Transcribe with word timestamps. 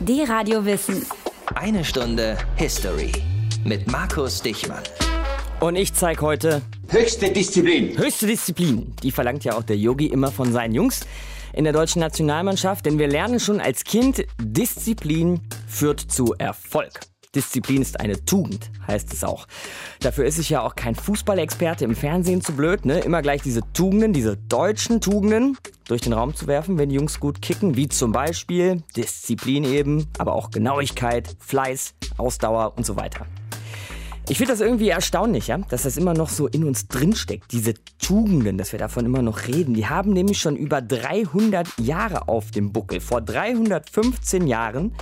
Die 0.00 0.22
Radio 0.22 0.64
Wissen. 0.64 1.04
Eine 1.56 1.84
Stunde 1.84 2.38
History 2.54 3.10
mit 3.64 3.90
Markus 3.90 4.40
Dichmann. 4.40 4.82
Und 5.58 5.74
ich 5.74 5.92
zeige 5.92 6.20
heute 6.20 6.62
Höchste 6.88 7.32
Disziplin. 7.32 7.98
höchste 7.98 8.28
Disziplin. 8.28 8.94
Die 9.02 9.10
verlangt 9.10 9.42
ja 9.42 9.56
auch 9.56 9.64
der 9.64 9.76
Yogi 9.76 10.06
immer 10.06 10.30
von 10.30 10.52
seinen 10.52 10.72
Jungs 10.72 11.00
in 11.52 11.64
der 11.64 11.72
deutschen 11.72 11.98
Nationalmannschaft, 11.98 12.86
denn 12.86 13.00
wir 13.00 13.08
lernen 13.08 13.40
schon 13.40 13.60
als 13.60 13.82
Kind, 13.82 14.24
Disziplin 14.40 15.40
führt 15.66 15.98
zu 16.00 16.32
Erfolg. 16.38 17.00
Disziplin 17.38 17.80
ist 17.80 18.00
eine 18.00 18.24
Tugend, 18.24 18.68
heißt 18.88 19.12
es 19.12 19.22
auch. 19.22 19.46
Dafür 20.00 20.24
ist 20.24 20.36
sich 20.36 20.50
ja 20.50 20.62
auch 20.62 20.74
kein 20.74 20.96
Fußballexperte 20.96 21.84
im 21.84 21.94
Fernsehen 21.94 22.40
zu 22.40 22.52
blöd, 22.52 22.84
ne? 22.84 22.98
Immer 22.98 23.22
gleich 23.22 23.42
diese 23.42 23.60
Tugenden, 23.72 24.12
diese 24.12 24.36
deutschen 24.36 25.00
Tugenden 25.00 25.56
durch 25.86 26.00
den 26.00 26.14
Raum 26.14 26.34
zu 26.34 26.48
werfen, 26.48 26.78
wenn 26.78 26.88
die 26.88 26.96
Jungs 26.96 27.20
gut 27.20 27.40
kicken, 27.40 27.76
wie 27.76 27.88
zum 27.88 28.10
Beispiel 28.10 28.82
Disziplin 28.96 29.62
eben, 29.62 30.08
aber 30.18 30.32
auch 30.32 30.50
Genauigkeit, 30.50 31.36
Fleiß, 31.38 31.94
Ausdauer 32.16 32.72
und 32.76 32.84
so 32.84 32.96
weiter. 32.96 33.24
Ich 34.28 34.38
finde 34.38 34.52
das 34.52 34.60
irgendwie 34.60 34.88
erstaunlich, 34.88 35.46
ja, 35.46 35.58
dass 35.58 35.84
das 35.84 35.96
immer 35.96 36.14
noch 36.14 36.28
so 36.28 36.48
in 36.48 36.64
uns 36.64 36.88
drinsteckt, 36.88 37.52
diese 37.52 37.74
Tugenden, 38.00 38.58
dass 38.58 38.72
wir 38.72 38.80
davon 38.80 39.06
immer 39.06 39.22
noch 39.22 39.46
reden. 39.46 39.74
Die 39.74 39.86
haben 39.86 40.12
nämlich 40.12 40.40
schon 40.40 40.56
über 40.56 40.82
300 40.82 41.68
Jahre 41.78 42.26
auf 42.26 42.50
dem 42.50 42.72
Buckel. 42.72 43.00
Vor 43.00 43.20
315 43.20 44.48
Jahren 44.48 44.92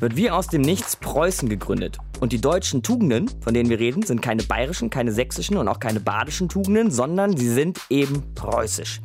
wird 0.00 0.16
wie 0.16 0.30
aus 0.30 0.48
dem 0.48 0.62
Nichts 0.62 0.96
Preußen 0.96 1.48
gegründet. 1.48 1.98
Und 2.20 2.32
die 2.32 2.40
deutschen 2.40 2.82
Tugenden, 2.82 3.30
von 3.40 3.54
denen 3.54 3.70
wir 3.70 3.78
reden, 3.78 4.02
sind 4.02 4.22
keine 4.22 4.42
bayerischen, 4.42 4.90
keine 4.90 5.12
sächsischen 5.12 5.56
und 5.56 5.68
auch 5.68 5.80
keine 5.80 6.00
badischen 6.00 6.48
Tugenden, 6.48 6.90
sondern 6.90 7.36
sie 7.36 7.48
sind 7.48 7.80
eben 7.90 8.22
preußisch. 8.34 9.00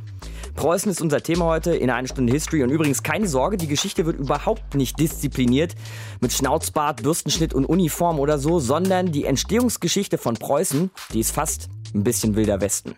Preußen 0.56 0.92
ist 0.92 1.02
unser 1.02 1.22
Thema 1.22 1.46
heute 1.46 1.76
in 1.76 1.90
einer 1.90 2.08
Stunde 2.08 2.34
History. 2.34 2.64
Und 2.64 2.70
übrigens 2.70 3.04
keine 3.04 3.28
Sorge, 3.28 3.58
die 3.58 3.68
Geschichte 3.68 4.06
wird 4.06 4.20
überhaupt 4.20 4.76
nicht 4.76 5.00
diszipliniert 5.00 5.76
mit 6.20 6.34
Schnauzbart, 6.34 7.04
Bürstenschnitt 7.04 7.54
und 7.54 7.66
Uniform 7.66 8.20
oder 8.20 8.38
so, 8.38 8.60
sondern 8.60 9.12
die 9.12 9.26
Entstehungsgeschichte 9.26 10.18
von 10.18 10.36
Preußen, 10.36 10.92
die 11.14 11.20
ist 11.20 11.32
fast 11.32 11.70
ein 11.94 12.04
bisschen 12.04 12.36
wilder 12.36 12.62
Westen. 12.62 12.94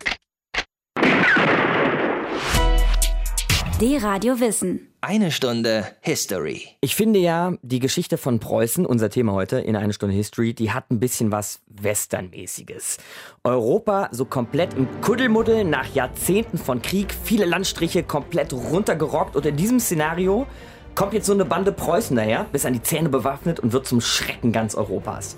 Die 3.82 3.96
Radio 3.96 4.38
Wissen. 4.38 4.92
Eine 5.00 5.32
Stunde 5.32 5.84
History. 6.02 6.68
Ich 6.80 6.94
finde 6.94 7.18
ja, 7.18 7.54
die 7.62 7.80
Geschichte 7.80 8.16
von 8.16 8.38
Preußen, 8.38 8.86
unser 8.86 9.10
Thema 9.10 9.32
heute 9.32 9.58
in 9.58 9.74
einer 9.74 9.92
Stunde 9.92 10.14
History, 10.14 10.54
die 10.54 10.70
hat 10.70 10.88
ein 10.92 11.00
bisschen 11.00 11.32
was 11.32 11.62
Westernmäßiges. 11.66 12.98
Europa 13.42 14.08
so 14.12 14.24
komplett 14.24 14.74
im 14.74 14.86
Kuddelmuddel 15.00 15.64
nach 15.64 15.92
Jahrzehnten 15.96 16.58
von 16.58 16.80
Krieg, 16.80 17.12
viele 17.24 17.44
Landstriche 17.44 18.04
komplett 18.04 18.52
runtergerockt 18.52 19.34
und 19.34 19.46
in 19.46 19.56
diesem 19.56 19.80
Szenario 19.80 20.46
kommt 20.94 21.12
jetzt 21.12 21.26
so 21.26 21.32
eine 21.32 21.44
Bande 21.44 21.72
Preußen 21.72 22.14
daher, 22.14 22.46
bis 22.52 22.64
an 22.64 22.74
die 22.74 22.82
Zähne 22.84 23.08
bewaffnet 23.08 23.58
und 23.58 23.72
wird 23.72 23.88
zum 23.88 24.00
Schrecken 24.00 24.52
ganz 24.52 24.76
Europas. 24.76 25.36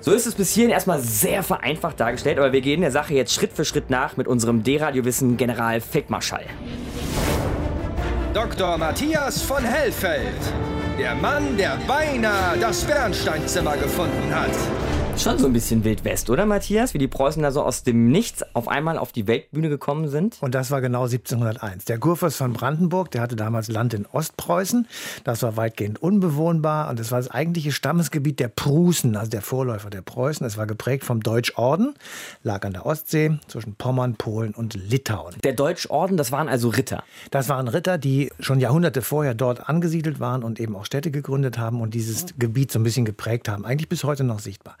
So 0.00 0.10
ist 0.10 0.26
es 0.26 0.34
bis 0.34 0.52
hierhin 0.52 0.72
erstmal 0.72 0.98
sehr 0.98 1.44
vereinfacht 1.44 2.00
dargestellt, 2.00 2.38
aber 2.38 2.52
wir 2.52 2.62
gehen 2.62 2.80
der 2.80 2.90
Sache 2.90 3.14
jetzt 3.14 3.32
Schritt 3.32 3.52
für 3.52 3.64
Schritt 3.64 3.90
nach 3.90 4.16
mit 4.16 4.26
unserem 4.26 4.64
D-Radio-Wissen 4.64 5.36
General 5.36 5.80
Feldmarschall. 5.80 6.46
Dr. 8.32 8.78
Matthias 8.78 9.42
von 9.42 9.64
Hellfeld. 9.64 10.36
Der 10.96 11.16
Mann, 11.16 11.56
der 11.56 11.76
beinahe 11.88 12.56
das 12.60 12.84
Bernsteinzimmer 12.84 13.76
gefunden 13.76 14.32
hat. 14.32 14.50
Schon 15.22 15.36
so 15.36 15.44
ein 15.44 15.52
bisschen 15.52 15.84
Wild 15.84 16.02
West, 16.06 16.30
oder 16.30 16.46
Matthias? 16.46 16.94
Wie 16.94 16.98
die 16.98 17.06
Preußen 17.06 17.42
da 17.42 17.50
so 17.50 17.62
aus 17.62 17.82
dem 17.82 18.10
Nichts 18.10 18.42
auf 18.54 18.68
einmal 18.68 18.96
auf 18.96 19.12
die 19.12 19.26
Weltbühne 19.26 19.68
gekommen 19.68 20.08
sind? 20.08 20.38
Und 20.40 20.54
das 20.54 20.70
war 20.70 20.80
genau 20.80 21.02
1701. 21.02 21.84
Der 21.84 21.98
Kurfürst 21.98 22.38
von 22.38 22.54
Brandenburg, 22.54 23.10
der 23.10 23.20
hatte 23.20 23.36
damals 23.36 23.68
Land 23.68 23.92
in 23.92 24.06
Ostpreußen. 24.06 24.88
Das 25.24 25.42
war 25.42 25.58
weitgehend 25.58 26.02
unbewohnbar 26.02 26.88
und 26.88 26.98
das 26.98 27.12
war 27.12 27.18
das 27.18 27.30
eigentliche 27.30 27.70
Stammesgebiet 27.70 28.40
der 28.40 28.48
Prußen, 28.48 29.14
also 29.14 29.30
der 29.30 29.42
Vorläufer 29.42 29.90
der 29.90 30.00
Preußen. 30.00 30.46
Es 30.46 30.56
war 30.56 30.66
geprägt 30.66 31.04
vom 31.04 31.22
Deutschorden, 31.22 31.92
lag 32.42 32.64
an 32.64 32.72
der 32.72 32.86
Ostsee 32.86 33.38
zwischen 33.46 33.74
Pommern, 33.74 34.14
Polen 34.14 34.54
und 34.54 34.72
Litauen. 34.72 35.34
Der 35.44 35.52
Deutschorden, 35.52 36.16
das 36.16 36.32
waren 36.32 36.48
also 36.48 36.70
Ritter. 36.70 37.04
Das 37.30 37.50
waren 37.50 37.68
Ritter, 37.68 37.98
die 37.98 38.32
schon 38.40 38.58
Jahrhunderte 38.58 39.02
vorher 39.02 39.34
dort 39.34 39.68
angesiedelt 39.68 40.18
waren 40.18 40.42
und 40.42 40.58
eben 40.60 40.74
auch 40.76 40.86
Städte 40.86 41.10
gegründet 41.10 41.58
haben 41.58 41.82
und 41.82 41.92
dieses 41.92 42.24
Gebiet 42.38 42.72
so 42.72 42.78
ein 42.78 42.84
bisschen 42.84 43.04
geprägt 43.04 43.50
haben. 43.50 43.66
Eigentlich 43.66 43.90
bis 43.90 44.02
heute 44.02 44.24
noch 44.24 44.38
sichtbar. 44.38 44.78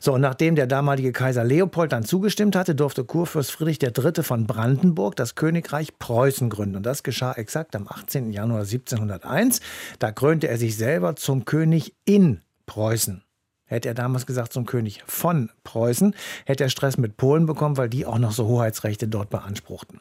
So, 0.00 0.14
und 0.14 0.20
nachdem 0.20 0.54
der 0.56 0.66
damalige 0.66 1.12
Kaiser 1.12 1.44
Leopold 1.44 1.92
dann 1.92 2.04
zugestimmt 2.04 2.56
hatte, 2.56 2.74
durfte 2.74 3.04
Kurfürst 3.04 3.52
Friedrich 3.52 3.82
III. 3.82 4.22
von 4.22 4.46
Brandenburg 4.46 5.16
das 5.16 5.34
Königreich 5.34 5.98
Preußen 5.98 6.50
gründen. 6.50 6.76
Und 6.76 6.86
das 6.86 7.02
geschah 7.02 7.32
exakt 7.32 7.76
am 7.76 7.88
18. 7.88 8.30
Januar 8.30 8.60
1701. 8.60 9.60
Da 9.98 10.12
krönte 10.12 10.48
er 10.48 10.58
sich 10.58 10.76
selber 10.76 11.16
zum 11.16 11.44
König 11.44 11.94
in 12.04 12.40
Preußen. 12.66 13.25
Hätte 13.68 13.88
er 13.88 13.94
damals 13.94 14.26
gesagt 14.26 14.52
zum 14.52 14.64
König 14.64 15.02
von 15.06 15.50
Preußen, 15.64 16.14
hätte 16.44 16.62
er 16.62 16.70
Stress 16.70 16.98
mit 16.98 17.16
Polen 17.16 17.46
bekommen, 17.46 17.76
weil 17.76 17.88
die 17.88 18.06
auch 18.06 18.18
noch 18.18 18.30
so 18.30 18.46
Hoheitsrechte 18.46 19.08
dort 19.08 19.28
beanspruchten. 19.28 20.00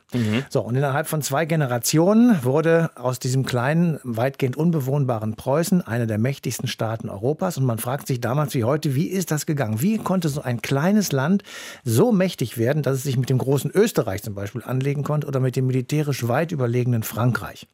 So, 0.49 0.61
und 0.61 0.75
innerhalb 0.75 1.07
von 1.07 1.23
zwei 1.23 1.45
Generationen 1.45 2.43
wurde 2.43 2.91
aus 2.95 3.17
diesem 3.17 3.43
kleinen, 3.43 3.99
weitgehend 4.03 4.55
unbewohnbaren 4.55 5.35
Preußen 5.35 5.81
einer 5.81 6.05
der 6.05 6.19
mächtigsten 6.19 6.67
Staaten 6.67 7.09
Europas. 7.09 7.57
Und 7.57 7.65
man 7.65 7.79
fragt 7.79 8.05
sich 8.05 8.21
damals 8.21 8.53
wie 8.53 8.63
heute, 8.63 8.93
wie 8.93 9.07
ist 9.07 9.31
das 9.31 9.47
gegangen? 9.47 9.81
Wie 9.81 9.97
konnte 9.97 10.29
so 10.29 10.43
ein 10.43 10.61
kleines 10.61 11.11
Land 11.11 11.41
so 11.83 12.11
mächtig 12.11 12.59
werden, 12.59 12.83
dass 12.83 12.97
es 12.97 13.03
sich 13.03 13.17
mit 13.17 13.29
dem 13.31 13.39
großen 13.39 13.71
Österreich 13.71 14.21
zum 14.21 14.35
Beispiel 14.35 14.61
anlegen 14.63 15.03
konnte 15.03 15.25
oder 15.25 15.39
mit 15.39 15.55
dem 15.55 15.65
militärisch 15.65 16.27
weit 16.27 16.51
überlegenen 16.51 17.01
Frankreich? 17.01 17.67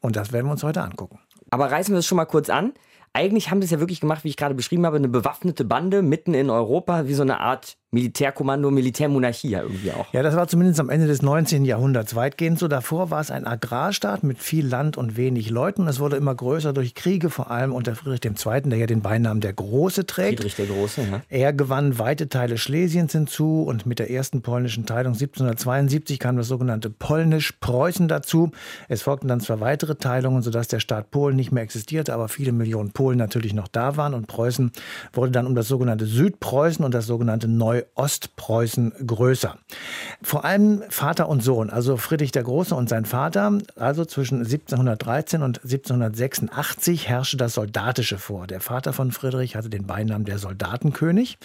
Und 0.00 0.16
das 0.16 0.32
werden 0.32 0.46
wir 0.46 0.52
uns 0.52 0.62
heute 0.62 0.82
angucken. 0.82 1.20
Aber 1.50 1.70
reißen 1.70 1.94
wir 1.94 2.00
es 2.00 2.06
schon 2.06 2.16
mal 2.16 2.26
kurz 2.26 2.50
an. 2.50 2.74
Eigentlich 3.14 3.50
haben 3.50 3.60
sie 3.60 3.66
es 3.66 3.70
ja 3.70 3.80
wirklich 3.80 4.00
gemacht, 4.00 4.24
wie 4.24 4.28
ich 4.28 4.36
gerade 4.36 4.54
beschrieben 4.54 4.86
habe, 4.86 4.96
eine 4.96 5.08
bewaffnete 5.08 5.64
Bande 5.64 6.02
mitten 6.02 6.32
in 6.34 6.48
Europa, 6.48 7.06
wie 7.06 7.14
so 7.14 7.22
eine 7.22 7.40
Art 7.40 7.76
Militärkommando, 7.94 8.70
Militärmonarchie 8.70 9.50
ja 9.50 9.60
irgendwie 9.60 9.92
auch. 9.92 10.10
Ja, 10.14 10.22
das 10.22 10.34
war 10.34 10.48
zumindest 10.48 10.80
am 10.80 10.88
Ende 10.88 11.06
des 11.06 11.20
19. 11.20 11.66
Jahrhunderts 11.66 12.14
weitgehend 12.14 12.58
so. 12.58 12.66
Davor 12.66 13.10
war 13.10 13.20
es 13.20 13.30
ein 13.30 13.46
Agrarstaat 13.46 14.22
mit 14.22 14.38
viel 14.38 14.66
Land 14.66 14.96
und 14.96 15.18
wenig 15.18 15.50
Leuten. 15.50 15.86
Es 15.86 16.00
wurde 16.00 16.16
immer 16.16 16.34
größer 16.34 16.72
durch 16.72 16.94
Kriege, 16.94 17.28
vor 17.28 17.50
allem 17.50 17.74
unter 17.74 17.94
Friedrich 17.94 18.24
II., 18.24 18.62
der 18.62 18.78
ja 18.78 18.86
den 18.86 19.02
Beinamen 19.02 19.42
der 19.42 19.52
Große 19.52 20.06
trägt. 20.06 20.38
Friedrich 20.38 20.56
der 20.56 20.66
Große, 20.66 21.02
ja. 21.02 21.20
Er 21.28 21.52
gewann 21.52 21.98
weite 21.98 22.30
Teile 22.30 22.56
Schlesiens 22.56 23.12
hinzu 23.12 23.62
und 23.62 23.84
mit 23.84 23.98
der 23.98 24.10
ersten 24.10 24.40
polnischen 24.40 24.86
Teilung 24.86 25.12
1772 25.12 26.18
kam 26.18 26.38
das 26.38 26.48
sogenannte 26.48 26.88
Polnisch-Preußen 26.88 28.08
dazu. 28.08 28.52
Es 28.88 29.02
folgten 29.02 29.28
dann 29.28 29.40
zwei 29.40 29.60
weitere 29.60 29.96
Teilungen, 29.96 30.40
sodass 30.40 30.66
der 30.66 30.80
Staat 30.80 31.10
Polen 31.10 31.36
nicht 31.36 31.52
mehr 31.52 31.62
existierte, 31.62 32.14
aber 32.14 32.28
viele 32.28 32.52
Millionen 32.52 32.92
Polen 32.92 33.18
natürlich 33.18 33.52
noch 33.52 33.68
da 33.68 33.98
waren 33.98 34.14
und 34.14 34.28
Preußen 34.28 34.72
wurde 35.12 35.32
dann 35.32 35.46
um 35.46 35.54
das 35.54 35.68
sogenannte 35.68 36.06
Südpreußen 36.06 36.82
und 36.82 36.94
das 36.94 37.06
sogenannte 37.06 37.48
Neu-Ostpreußen 37.82 38.92
größer. 39.06 39.56
Vor 40.22 40.44
allem 40.44 40.82
Vater 40.88 41.28
und 41.28 41.42
Sohn, 41.42 41.70
also 41.70 41.96
Friedrich 41.96 42.32
der 42.32 42.42
Große 42.42 42.74
und 42.74 42.88
sein 42.88 43.04
Vater, 43.04 43.58
also 43.76 44.04
zwischen 44.04 44.38
1713 44.38 45.42
und 45.42 45.58
1786 45.64 47.08
herrschte 47.08 47.36
das 47.36 47.54
Soldatische 47.54 48.18
vor. 48.18 48.46
Der 48.46 48.60
Vater 48.60 48.92
von 48.92 49.12
Friedrich 49.12 49.56
hatte 49.56 49.70
den 49.70 49.86
Beinamen 49.86 50.24
der 50.24 50.38
Soldatenkönig 50.38 51.38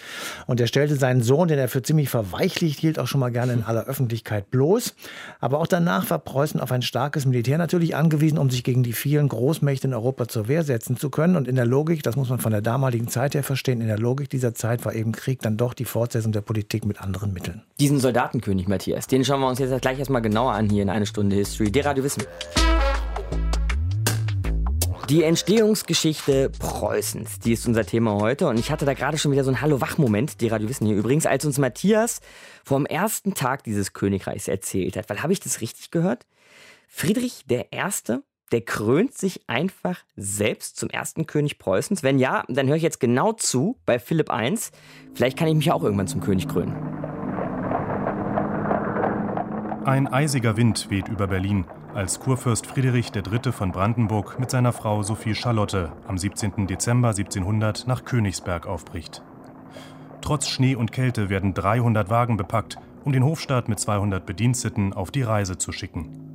und 0.45 0.59
er 0.59 0.67
stellte 0.67 0.95
seinen 0.95 1.21
Sohn, 1.21 1.47
den 1.47 1.59
er 1.59 1.69
für 1.69 1.81
ziemlich 1.81 2.09
verweichlicht 2.09 2.79
hielt, 2.79 2.99
auch 2.99 3.07
schon 3.07 3.19
mal 3.19 3.31
gerne 3.31 3.53
in 3.53 3.63
aller 3.63 3.85
Öffentlichkeit 3.85 4.51
bloß. 4.51 4.95
Aber 5.39 5.59
auch 5.59 5.67
danach 5.67 6.09
war 6.09 6.19
Preußen 6.19 6.59
auf 6.59 6.71
ein 6.71 6.81
starkes 6.81 7.25
Militär 7.25 7.57
natürlich 7.57 7.95
angewiesen, 7.95 8.37
um 8.37 8.49
sich 8.49 8.63
gegen 8.63 8.83
die 8.83 8.93
vielen 8.93 9.27
Großmächte 9.27 9.87
in 9.87 9.93
Europa 9.93 10.27
zur 10.27 10.47
Wehr 10.47 10.63
setzen 10.63 10.97
zu 10.97 11.09
können. 11.09 11.35
Und 11.35 11.47
in 11.47 11.55
der 11.55 11.65
Logik, 11.65 12.03
das 12.03 12.15
muss 12.15 12.29
man 12.29 12.39
von 12.39 12.51
der 12.51 12.61
damaligen 12.61 13.07
Zeit 13.07 13.35
her 13.35 13.43
verstehen, 13.43 13.81
in 13.81 13.87
der 13.87 13.99
Logik 13.99 14.29
dieser 14.29 14.53
Zeit 14.53 14.85
war 14.85 14.93
eben 14.93 15.11
Krieg 15.11 15.41
dann 15.41 15.57
doch 15.57 15.73
die 15.73 15.85
Fortsetzung 15.85 16.26
der 16.31 16.41
Politik 16.41 16.85
mit 16.85 17.01
anderen 17.01 17.33
Mitteln. 17.33 17.63
Diesen 17.79 17.99
Soldatenkönig, 17.99 18.67
Matthias, 18.67 19.07
den 19.07 19.23
schauen 19.25 19.41
wir 19.41 19.47
uns 19.47 19.59
jetzt 19.59 19.81
gleich 19.81 19.99
erstmal 19.99 20.21
genauer 20.21 20.53
an 20.53 20.69
hier 20.69 20.83
in 20.83 20.89
eine 20.89 21.05
Stunde 21.05 21.35
History. 21.35 21.71
Der 21.71 21.85
Radio 21.85 22.03
Wissen. 22.03 22.23
Die 25.09 25.23
Entstehungsgeschichte 25.23 26.49
Preußens, 26.49 27.39
die 27.39 27.53
ist 27.53 27.65
unser 27.65 27.85
Thema 27.85 28.15
heute. 28.15 28.49
Und 28.49 28.59
ich 28.59 28.71
hatte 28.71 28.85
da 28.85 28.93
gerade 28.93 29.17
schon 29.17 29.31
wieder 29.31 29.45
so 29.45 29.49
einen 29.49 29.61
Hallo-Wach-Moment, 29.61 30.41
die 30.41 30.49
Radio 30.49 30.67
Wissen 30.67 30.85
hier 30.85 30.97
übrigens, 30.97 31.25
als 31.25 31.45
uns 31.45 31.57
Matthias 31.57 32.19
vom 32.65 32.85
ersten 32.85 33.33
Tag 33.33 33.63
dieses 33.63 33.93
Königreichs 33.93 34.49
erzählt 34.49 34.97
hat. 34.97 35.09
Weil 35.09 35.23
habe 35.23 35.31
ich 35.31 35.39
das 35.39 35.61
richtig 35.61 35.91
gehört? 35.91 36.25
Friedrich 36.89 37.45
Erste, 37.71 38.23
der 38.51 38.61
krönt 38.61 39.13
sich 39.13 39.41
einfach 39.47 39.99
selbst 40.15 40.77
zum 40.77 40.89
ersten 40.89 41.27
König 41.27 41.59
Preußens. 41.59 42.03
Wenn 42.03 42.19
ja, 42.19 42.43
dann 42.47 42.67
höre 42.67 42.77
ich 42.77 42.83
jetzt 42.83 42.99
genau 42.99 43.33
zu 43.33 43.77
bei 43.85 43.99
Philipp 43.99 44.31
I. 44.31 44.57
Vielleicht 45.13 45.37
kann 45.37 45.47
ich 45.47 45.55
mich 45.55 45.71
auch 45.71 45.83
irgendwann 45.83 46.07
zum 46.07 46.21
König 46.21 46.47
krönen. 46.47 46.75
Ein 49.85 50.07
eisiger 50.07 50.57
Wind 50.57 50.89
weht 50.89 51.07
über 51.07 51.27
Berlin, 51.27 51.65
als 51.93 52.19
Kurfürst 52.19 52.67
Friedrich 52.67 53.11
III. 53.15 53.53
von 53.53 53.71
Brandenburg 53.71 54.37
mit 54.37 54.51
seiner 54.51 54.73
Frau 54.73 55.01
Sophie 55.01 55.33
Charlotte 55.33 55.93
am 56.07 56.17
17. 56.17 56.67
Dezember 56.67 57.09
1700 57.09 57.87
nach 57.87 58.03
Königsberg 58.03 58.67
aufbricht. 58.67 59.23
Trotz 60.19 60.49
Schnee 60.49 60.75
und 60.75 60.91
Kälte 60.91 61.29
werden 61.29 61.53
300 61.53 62.09
Wagen 62.09 62.35
bepackt, 62.35 62.77
um 63.05 63.13
den 63.13 63.23
Hofstaat 63.23 63.69
mit 63.69 63.79
200 63.79 64.25
Bediensteten 64.25 64.91
auf 64.91 65.09
die 65.09 65.21
Reise 65.21 65.57
zu 65.57 65.71
schicken. 65.71 66.26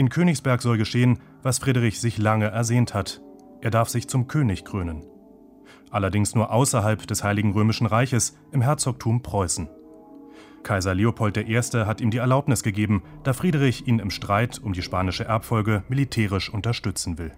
In 0.00 0.08
Königsberg 0.08 0.62
soll 0.62 0.78
geschehen, 0.78 1.18
was 1.42 1.58
Friedrich 1.58 2.00
sich 2.00 2.16
lange 2.16 2.46
ersehnt 2.46 2.94
hat. 2.94 3.20
Er 3.60 3.70
darf 3.70 3.90
sich 3.90 4.08
zum 4.08 4.28
König 4.28 4.64
krönen. 4.64 5.04
Allerdings 5.90 6.34
nur 6.34 6.50
außerhalb 6.50 7.06
des 7.06 7.22
Heiligen 7.22 7.52
Römischen 7.52 7.86
Reiches, 7.86 8.34
im 8.50 8.62
Herzogtum 8.62 9.20
Preußen. 9.20 9.68
Kaiser 10.62 10.94
Leopold 10.94 11.36
I. 11.36 11.54
hat 11.84 12.00
ihm 12.00 12.10
die 12.10 12.16
Erlaubnis 12.16 12.62
gegeben, 12.62 13.02
da 13.24 13.34
Friedrich 13.34 13.86
ihn 13.86 13.98
im 13.98 14.08
Streit 14.08 14.58
um 14.58 14.72
die 14.72 14.80
spanische 14.80 15.26
Erbfolge 15.26 15.84
militärisch 15.90 16.48
unterstützen 16.48 17.18
will. 17.18 17.32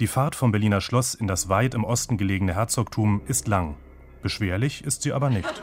Die 0.00 0.08
Fahrt 0.08 0.34
vom 0.34 0.50
Berliner 0.50 0.80
Schloss 0.80 1.14
in 1.14 1.28
das 1.28 1.48
weit 1.48 1.74
im 1.74 1.84
Osten 1.84 2.16
gelegene 2.16 2.54
Herzogtum 2.56 3.22
ist 3.28 3.46
lang. 3.46 3.76
Beschwerlich 4.22 4.82
ist 4.82 5.02
sie 5.02 5.12
aber 5.12 5.30
nicht. 5.30 5.62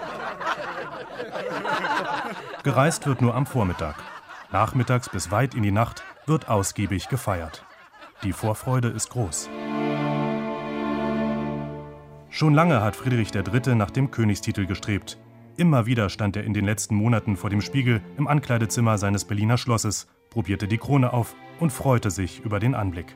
Gereist 2.63 3.05
wird 3.07 3.21
nur 3.21 3.35
am 3.35 3.45
Vormittag. 3.45 4.12
Nachmittags 4.53 5.09
bis 5.09 5.31
weit 5.31 5.55
in 5.55 5.63
die 5.63 5.71
Nacht 5.71 6.03
wird 6.27 6.47
ausgiebig 6.47 7.09
gefeiert. 7.09 7.65
Die 8.21 8.33
Vorfreude 8.33 8.89
ist 8.89 9.09
groß. 9.09 9.49
Schon 12.29 12.53
lange 12.53 12.79
hat 12.81 12.95
Friedrich 12.95 13.33
III. 13.33 13.73
nach 13.73 13.89
dem 13.89 14.11
Königstitel 14.11 14.67
gestrebt. 14.67 15.17
Immer 15.57 15.87
wieder 15.87 16.07
stand 16.09 16.35
er 16.35 16.43
in 16.43 16.53
den 16.53 16.65
letzten 16.65 16.93
Monaten 16.93 17.35
vor 17.35 17.49
dem 17.49 17.61
Spiegel 17.61 18.01
im 18.15 18.27
Ankleidezimmer 18.27 18.99
seines 18.99 19.25
Berliner 19.25 19.57
Schlosses, 19.57 20.07
probierte 20.29 20.67
die 20.67 20.77
Krone 20.77 21.13
auf 21.13 21.35
und 21.59 21.71
freute 21.71 22.11
sich 22.11 22.39
über 22.41 22.59
den 22.59 22.75
Anblick. 22.75 23.15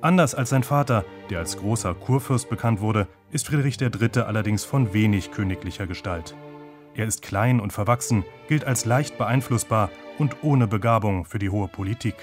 Anders 0.00 0.34
als 0.34 0.48
sein 0.48 0.62
Vater, 0.62 1.04
der 1.28 1.40
als 1.40 1.58
großer 1.58 1.92
Kurfürst 1.92 2.48
bekannt 2.48 2.80
wurde, 2.80 3.06
ist 3.32 3.46
Friedrich 3.46 3.78
III. 3.82 4.22
allerdings 4.22 4.64
von 4.64 4.94
wenig 4.94 5.30
königlicher 5.30 5.86
Gestalt. 5.86 6.34
Er 6.94 7.04
ist 7.04 7.20
klein 7.20 7.60
und 7.60 7.74
verwachsen, 7.74 8.24
gilt 8.48 8.64
als 8.64 8.86
leicht 8.86 9.18
beeinflussbar 9.18 9.90
und 10.18 10.42
ohne 10.42 10.66
Begabung 10.66 11.24
für 11.24 11.38
die 11.38 11.50
hohe 11.50 11.68
Politik. 11.68 12.14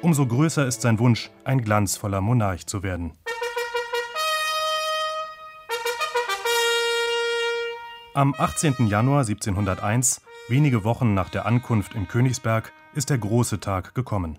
Umso 0.00 0.26
größer 0.26 0.66
ist 0.66 0.82
sein 0.82 0.98
Wunsch, 0.98 1.30
ein 1.44 1.62
glanzvoller 1.62 2.20
Monarch 2.20 2.66
zu 2.66 2.82
werden. 2.82 3.12
Am 8.14 8.34
18. 8.36 8.88
Januar 8.88 9.20
1701, 9.20 10.20
wenige 10.48 10.84
Wochen 10.84 11.14
nach 11.14 11.30
der 11.30 11.46
Ankunft 11.46 11.94
in 11.94 12.08
Königsberg, 12.08 12.72
ist 12.94 13.08
der 13.08 13.18
große 13.18 13.60
Tag 13.60 13.94
gekommen. 13.94 14.38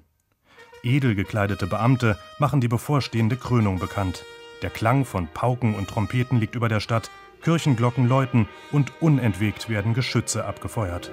Edel 0.83 1.15
gekleidete 1.15 1.65
Beamte 1.65 2.19
machen 2.39 2.61
die 2.61 2.67
bevorstehende 2.67 3.37
Krönung 3.37 3.79
bekannt. 3.79 4.25
Der 4.61 4.69
Klang 4.69 5.05
von 5.05 5.27
Pauken 5.27 5.75
und 5.75 5.89
Trompeten 5.89 6.39
liegt 6.39 6.55
über 6.55 6.69
der 6.69 6.81
Stadt, 6.81 7.09
Kirchenglocken 7.41 8.07
läuten 8.07 8.47
und 8.71 8.91
unentwegt 9.01 9.69
werden 9.69 9.93
Geschütze 9.93 10.45
abgefeuert. 10.45 11.09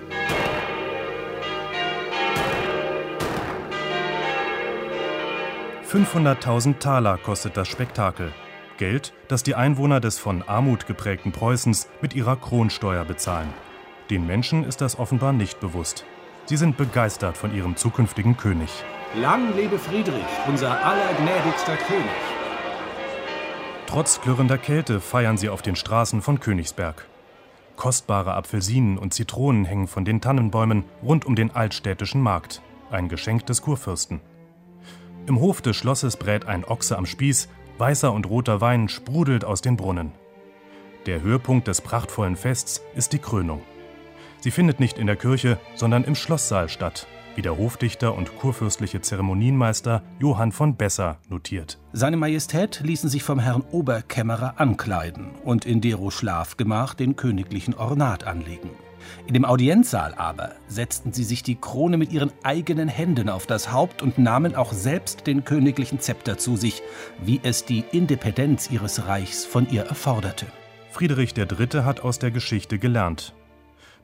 »500.000 5.92 6.78
Taler 6.78 7.18
kostet 7.18 7.56
das 7.56 7.66
Spektakel«, 7.66 8.32
Geld, 8.78 9.12
das 9.26 9.42
die 9.42 9.56
Einwohner 9.56 9.98
des 9.98 10.20
von 10.20 10.42
Armut 10.42 10.86
geprägten 10.86 11.32
Preußens 11.32 11.88
mit 12.00 12.14
ihrer 12.14 12.36
Kronsteuer 12.36 13.04
bezahlen. 13.04 13.52
Den 14.08 14.24
Menschen 14.24 14.62
ist 14.62 14.80
das 14.80 15.00
offenbar 15.00 15.32
nicht 15.32 15.58
bewusst. 15.58 16.04
Sie 16.46 16.56
sind 16.56 16.76
begeistert 16.76 17.36
von 17.36 17.52
ihrem 17.52 17.74
zukünftigen 17.74 18.36
König. 18.36 18.70
Lang 19.20 19.56
lebe 19.56 19.80
Friedrich, 19.80 20.22
unser 20.46 20.70
allergnädigster 20.84 21.76
König. 21.88 22.06
Trotz 23.86 24.20
klirrender 24.20 24.58
Kälte 24.58 25.00
feiern 25.00 25.36
sie 25.38 25.48
auf 25.48 25.62
den 25.62 25.74
Straßen 25.74 26.22
von 26.22 26.38
Königsberg. 26.38 27.04
Kostbare 27.74 28.34
Apfelsinen 28.34 28.96
und 28.96 29.12
Zitronen 29.12 29.64
hängen 29.64 29.88
von 29.88 30.04
den 30.04 30.20
Tannenbäumen 30.20 30.84
rund 31.02 31.24
um 31.24 31.34
den 31.34 31.50
altstädtischen 31.50 32.20
Markt, 32.20 32.62
ein 32.92 33.08
Geschenk 33.08 33.46
des 33.46 33.62
Kurfürsten. 33.62 34.20
Im 35.26 35.40
Hof 35.40 35.62
des 35.62 35.76
Schlosses 35.76 36.16
brät 36.16 36.46
ein 36.46 36.64
Ochse 36.64 36.96
am 36.96 37.06
Spieß 37.06 37.48
Weißer 37.78 38.12
und 38.12 38.28
roter 38.28 38.60
Wein 38.60 38.88
sprudelt 38.90 39.44
aus 39.44 39.62
den 39.62 39.78
Brunnen. 39.78 40.12
Der 41.06 41.22
Höhepunkt 41.22 41.66
des 41.66 41.80
prachtvollen 41.80 42.36
Fests 42.36 42.82
ist 42.94 43.14
die 43.14 43.18
Krönung. 43.18 43.62
Sie 44.40 44.50
findet 44.50 44.80
nicht 44.80 44.98
in 44.98 45.06
der 45.06 45.16
Kirche, 45.16 45.58
sondern 45.74 46.04
im 46.04 46.14
Schlosssaal 46.14 46.68
statt, 46.68 47.06
wie 47.36 47.42
der 47.42 47.56
Hofdichter 47.56 48.14
und 48.14 48.36
kurfürstliche 48.36 49.00
Zeremonienmeister 49.00 50.02
Johann 50.18 50.52
von 50.52 50.76
Besser 50.76 51.18
notiert. 51.30 51.78
Seine 51.94 52.18
Majestät 52.18 52.80
ließen 52.84 53.08
sich 53.08 53.22
vom 53.22 53.38
Herrn 53.38 53.62
Oberkämmerer 53.70 54.60
ankleiden 54.60 55.30
und 55.42 55.64
in 55.64 55.80
dero 55.80 56.10
Schlafgemach 56.10 56.92
den 56.92 57.16
königlichen 57.16 57.74
Ornat 57.74 58.24
anlegen. 58.24 58.70
In 59.26 59.34
dem 59.34 59.44
Audienzsaal 59.44 60.14
aber 60.14 60.52
setzten 60.68 61.12
sie 61.12 61.24
sich 61.24 61.42
die 61.42 61.56
Krone 61.56 61.96
mit 61.96 62.12
ihren 62.12 62.32
eigenen 62.42 62.88
Händen 62.88 63.28
auf 63.28 63.46
das 63.46 63.72
Haupt 63.72 64.02
und 64.02 64.18
nahmen 64.18 64.54
auch 64.54 64.72
selbst 64.72 65.26
den 65.26 65.44
königlichen 65.44 66.00
Zepter 66.00 66.38
zu 66.38 66.56
sich, 66.56 66.82
wie 67.22 67.40
es 67.42 67.64
die 67.64 67.84
Independenz 67.92 68.70
ihres 68.70 69.06
Reichs 69.06 69.44
von 69.44 69.68
ihr 69.70 69.82
erforderte. 69.82 70.46
Friedrich 70.90 71.36
III. 71.36 71.84
hat 71.84 72.00
aus 72.00 72.18
der 72.18 72.30
Geschichte 72.30 72.78
gelernt. 72.78 73.34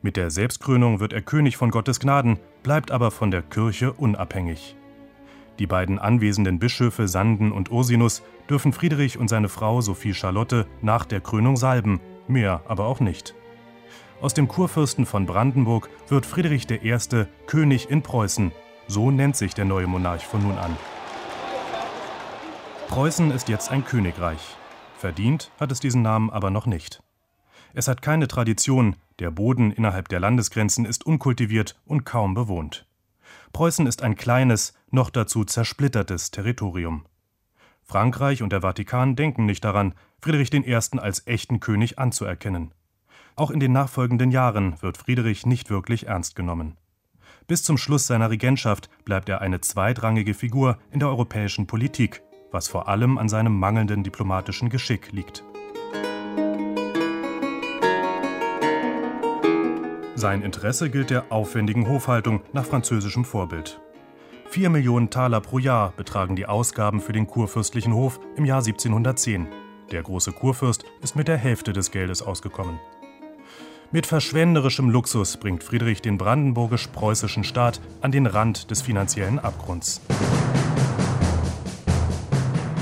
Mit 0.01 0.15
der 0.15 0.29
Selbstkrönung 0.29 0.99
wird 0.99 1.11
er 1.11 1.21
König 1.21 1.57
von 1.57 1.71
Gottes 1.71 1.99
Gnaden, 1.99 2.39
bleibt 2.63 2.91
aber 2.91 3.11
von 3.11 3.31
der 3.31 3.41
Kirche 3.41 3.93
unabhängig. 3.93 4.75
Die 5.59 5.67
beiden 5.67 5.97
anwesenden 5.97 6.59
Bischöfe 6.59 7.07
Sanden 7.07 7.51
und 7.51 7.71
Ursinus 7.71 8.21
dürfen 8.49 8.73
Friedrich 8.73 9.17
und 9.17 9.27
seine 9.27 9.49
Frau 9.49 9.81
Sophie 9.81 10.13
Charlotte 10.13 10.67
nach 10.81 11.05
der 11.05 11.19
Krönung 11.19 11.57
salben, 11.57 11.99
mehr 12.27 12.61
aber 12.67 12.85
auch 12.85 12.99
nicht. 12.99 13.33
Aus 14.19 14.33
dem 14.33 14.47
Kurfürsten 14.47 15.05
von 15.05 15.27
Brandenburg 15.27 15.89
wird 16.07 16.25
Friedrich 16.25 16.67
I. 16.71 17.25
König 17.45 17.89
in 17.91 18.01
Preußen. 18.01 18.51
So 18.87 19.11
nennt 19.11 19.35
sich 19.35 19.53
der 19.53 19.65
neue 19.65 19.85
Monarch 19.85 20.25
von 20.25 20.41
nun 20.41 20.57
an. 20.57 20.75
Preußen 22.87 23.29
ist 23.29 23.47
jetzt 23.47 23.69
ein 23.69 23.85
Königreich. 23.85 24.55
Verdient 24.97 25.51
hat 25.59 25.71
es 25.71 25.79
diesen 25.79 26.01
Namen 26.01 26.31
aber 26.31 26.49
noch 26.49 26.65
nicht. 26.65 27.03
Es 27.75 27.87
hat 27.87 28.01
keine 28.01 28.27
Tradition, 28.27 28.95
der 29.19 29.29
Boden 29.29 29.71
innerhalb 29.71 30.07
der 30.09 30.19
Landesgrenzen 30.19 30.85
ist 30.85 31.05
unkultiviert 31.05 31.79
und 31.85 32.03
kaum 32.03 32.33
bewohnt. 32.33 32.87
Preußen 33.53 33.85
ist 33.85 34.01
ein 34.01 34.15
kleines, 34.15 34.73
noch 34.89 35.11
dazu 35.11 35.45
zersplittertes 35.45 36.31
Territorium. 36.31 37.05
Frankreich 37.83 38.41
und 38.41 38.51
der 38.51 38.61
Vatikan 38.61 39.15
denken 39.15 39.45
nicht 39.45 39.63
daran, 39.63 39.93
Friedrich 40.21 40.51
I. 40.51 40.75
als 40.97 41.27
echten 41.27 41.59
König 41.59 41.99
anzuerkennen. 41.99 42.73
Auch 43.37 43.51
in 43.51 43.59
den 43.59 43.71
nachfolgenden 43.71 44.31
Jahren 44.31 44.81
wird 44.81 44.97
Friedrich 44.97 45.45
nicht 45.45 45.69
wirklich 45.69 46.07
ernst 46.07 46.35
genommen. 46.35 46.75
Bis 47.45 47.63
zum 47.63 47.77
Schluss 47.77 48.07
seiner 48.07 48.31
Regentschaft 48.31 48.89
bleibt 49.05 49.29
er 49.29 49.41
eine 49.41 49.61
zweitrangige 49.61 50.33
Figur 50.33 50.79
in 50.89 50.99
der 50.99 51.09
europäischen 51.09 51.67
Politik, 51.67 52.23
was 52.51 52.67
vor 52.67 52.87
allem 52.87 53.19
an 53.19 53.29
seinem 53.29 53.57
mangelnden 53.57 54.03
diplomatischen 54.03 54.69
Geschick 54.69 55.11
liegt. 55.11 55.43
Sein 60.15 60.41
Interesse 60.41 60.89
gilt 60.89 61.11
der 61.11 61.31
aufwendigen 61.31 61.87
Hofhaltung 61.87 62.41
nach 62.53 62.65
französischem 62.65 63.23
Vorbild. 63.23 63.79
Vier 64.49 64.71
Millionen 64.71 65.11
Taler 65.11 65.41
pro 65.41 65.59
Jahr 65.59 65.93
betragen 65.95 66.35
die 66.35 66.47
Ausgaben 66.47 67.01
für 67.01 67.13
den 67.13 67.27
kurfürstlichen 67.27 67.93
Hof 67.93 68.19
im 68.35 68.45
Jahr 68.45 68.65
1710. 68.65 69.47
Der 69.91 70.01
große 70.01 70.31
Kurfürst 70.31 70.85
ist 71.03 71.15
mit 71.15 71.27
der 71.27 71.37
Hälfte 71.37 71.71
des 71.71 71.91
Geldes 71.91 72.23
ausgekommen. 72.23 72.79
Mit 73.89 74.05
verschwenderischem 74.05 74.89
Luxus 74.89 75.37
bringt 75.37 75.63
Friedrich 75.63 76.01
den 76.01 76.17
brandenburgisch-preußischen 76.17 77.45
Staat 77.45 77.79
an 78.01 78.11
den 78.11 78.25
Rand 78.25 78.69
des 78.69 78.81
finanziellen 78.81 79.39
Abgrunds. 79.39 80.01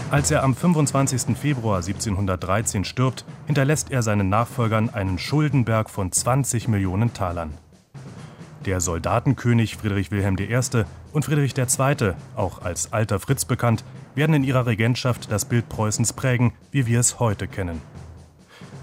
Als 0.10 0.32
er 0.32 0.42
am 0.42 0.56
25. 0.56 1.38
Februar 1.38 1.78
1713 1.78 2.86
stirbt, 2.86 3.24
hinterlässt 3.46 3.92
er 3.92 4.02
seinen 4.02 4.30
Nachfolgern 4.30 4.90
einen 4.90 5.20
Schuldenberg 5.20 5.92
von 5.92 6.12
20 6.12 6.70
Millionen 6.70 7.14
Talern. 7.14 7.54
Der 8.66 8.82
Soldatenkönig 8.82 9.78
Friedrich 9.78 10.10
Wilhelm 10.10 10.38
I. 10.40 10.86
und 11.14 11.24
Friedrich 11.24 11.56
II., 11.56 12.14
auch 12.36 12.64
als 12.64 12.94
Alter 12.94 13.20
Fritz 13.20 13.46
bekannt, 13.46 13.84
werden 14.16 14.34
in 14.34 14.44
ihrer 14.44 14.66
Regentschaft 14.66 15.32
das 15.32 15.46
Bild 15.46 15.70
Preußens 15.70 16.14
prägen, 16.14 16.54
wie 16.72 16.88
wir 16.88 17.00
es 17.00 17.20
heute 17.20 17.48
kennen. 17.48 17.80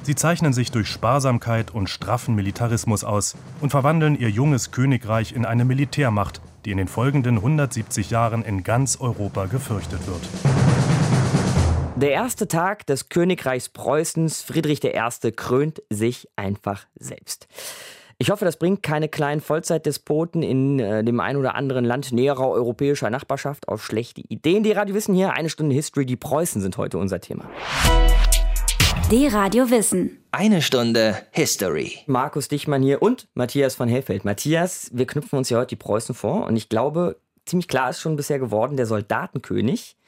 Sie 0.04 0.16
zeichnen 0.16 0.52
sich 0.52 0.73
durch 0.73 0.88
Sparsamkeit 0.88 1.73
und 1.73 1.88
straffen 1.88 2.35
Militarismus 2.35 3.04
aus 3.04 3.37
und 3.61 3.71
verwandeln 3.71 4.18
ihr 4.18 4.30
junges 4.30 4.73
Königreich 4.73 5.32
in 5.32 5.44
eine 5.44 5.64
Militärmacht, 5.64 6.40
die 6.64 6.73
in 6.73 6.78
den 6.78 6.88
folgenden 6.88 7.37
170 7.37 8.11
Jahren 8.11 8.42
in 8.42 8.64
ganz 8.64 9.00
Europa 9.00 9.47
gefürchtet 9.47 10.00
wird. 10.09 10.21
Der 11.94 12.11
erste 12.11 12.49
Tag 12.49 12.85
des 12.87 13.11
Königreichs 13.11 13.68
Preußens, 13.68 14.42
Friedrich 14.42 14.82
I., 14.82 15.32
krönt 15.32 15.82
sich 15.88 16.28
einfach 16.35 16.87
selbst. 16.97 17.47
Ich 18.18 18.30
hoffe, 18.30 18.44
das 18.44 18.56
bringt 18.56 18.82
keine 18.82 19.09
kleinen 19.09 19.40
Vollzeitdespoten 19.40 20.42
in 20.42 20.80
äh, 20.80 21.04
dem 21.04 21.21
ein 21.21 21.37
oder 21.37 21.54
anderen 21.54 21.85
Land 21.85 22.12
näherer 22.12 22.49
europäischer 22.49 23.11
Nachbarschaft 23.11 23.68
auf 23.68 23.85
schlechte 23.85 24.21
Ideen. 24.21 24.64
Die 24.64 24.73
Radio 24.73 24.97
wissen 24.97 25.14
hier, 25.14 25.32
eine 25.32 25.49
Stunde 25.49 25.75
History, 25.75 26.06
die 26.06 26.16
Preußen 26.16 26.61
sind 26.61 26.76
heute 26.76 26.99
unser 26.99 27.21
Thema. 27.21 27.49
D-Radio 29.12 29.69
Wissen. 29.69 30.25
Eine 30.31 30.62
Stunde 30.62 31.19
History. 31.33 31.99
Markus 32.07 32.49
Dichmann 32.49 32.81
hier 32.81 33.02
und 33.02 33.28
Matthias 33.35 33.75
von 33.75 33.87
Hellfeld. 33.87 34.25
Matthias, 34.25 34.88
wir 34.95 35.07
knüpfen 35.07 35.37
uns 35.37 35.50
ja 35.50 35.59
heute 35.59 35.66
die 35.66 35.76
Preußen 35.76 36.14
vor 36.14 36.47
und 36.47 36.57
ich 36.57 36.71
glaube, 36.71 37.21
ziemlich 37.45 37.69
klar 37.69 37.90
ist 37.90 38.00
schon 38.00 38.16
bisher 38.16 38.38
geworden, 38.38 38.78
der 38.78 38.87
Soldatenkönig, 38.87 39.99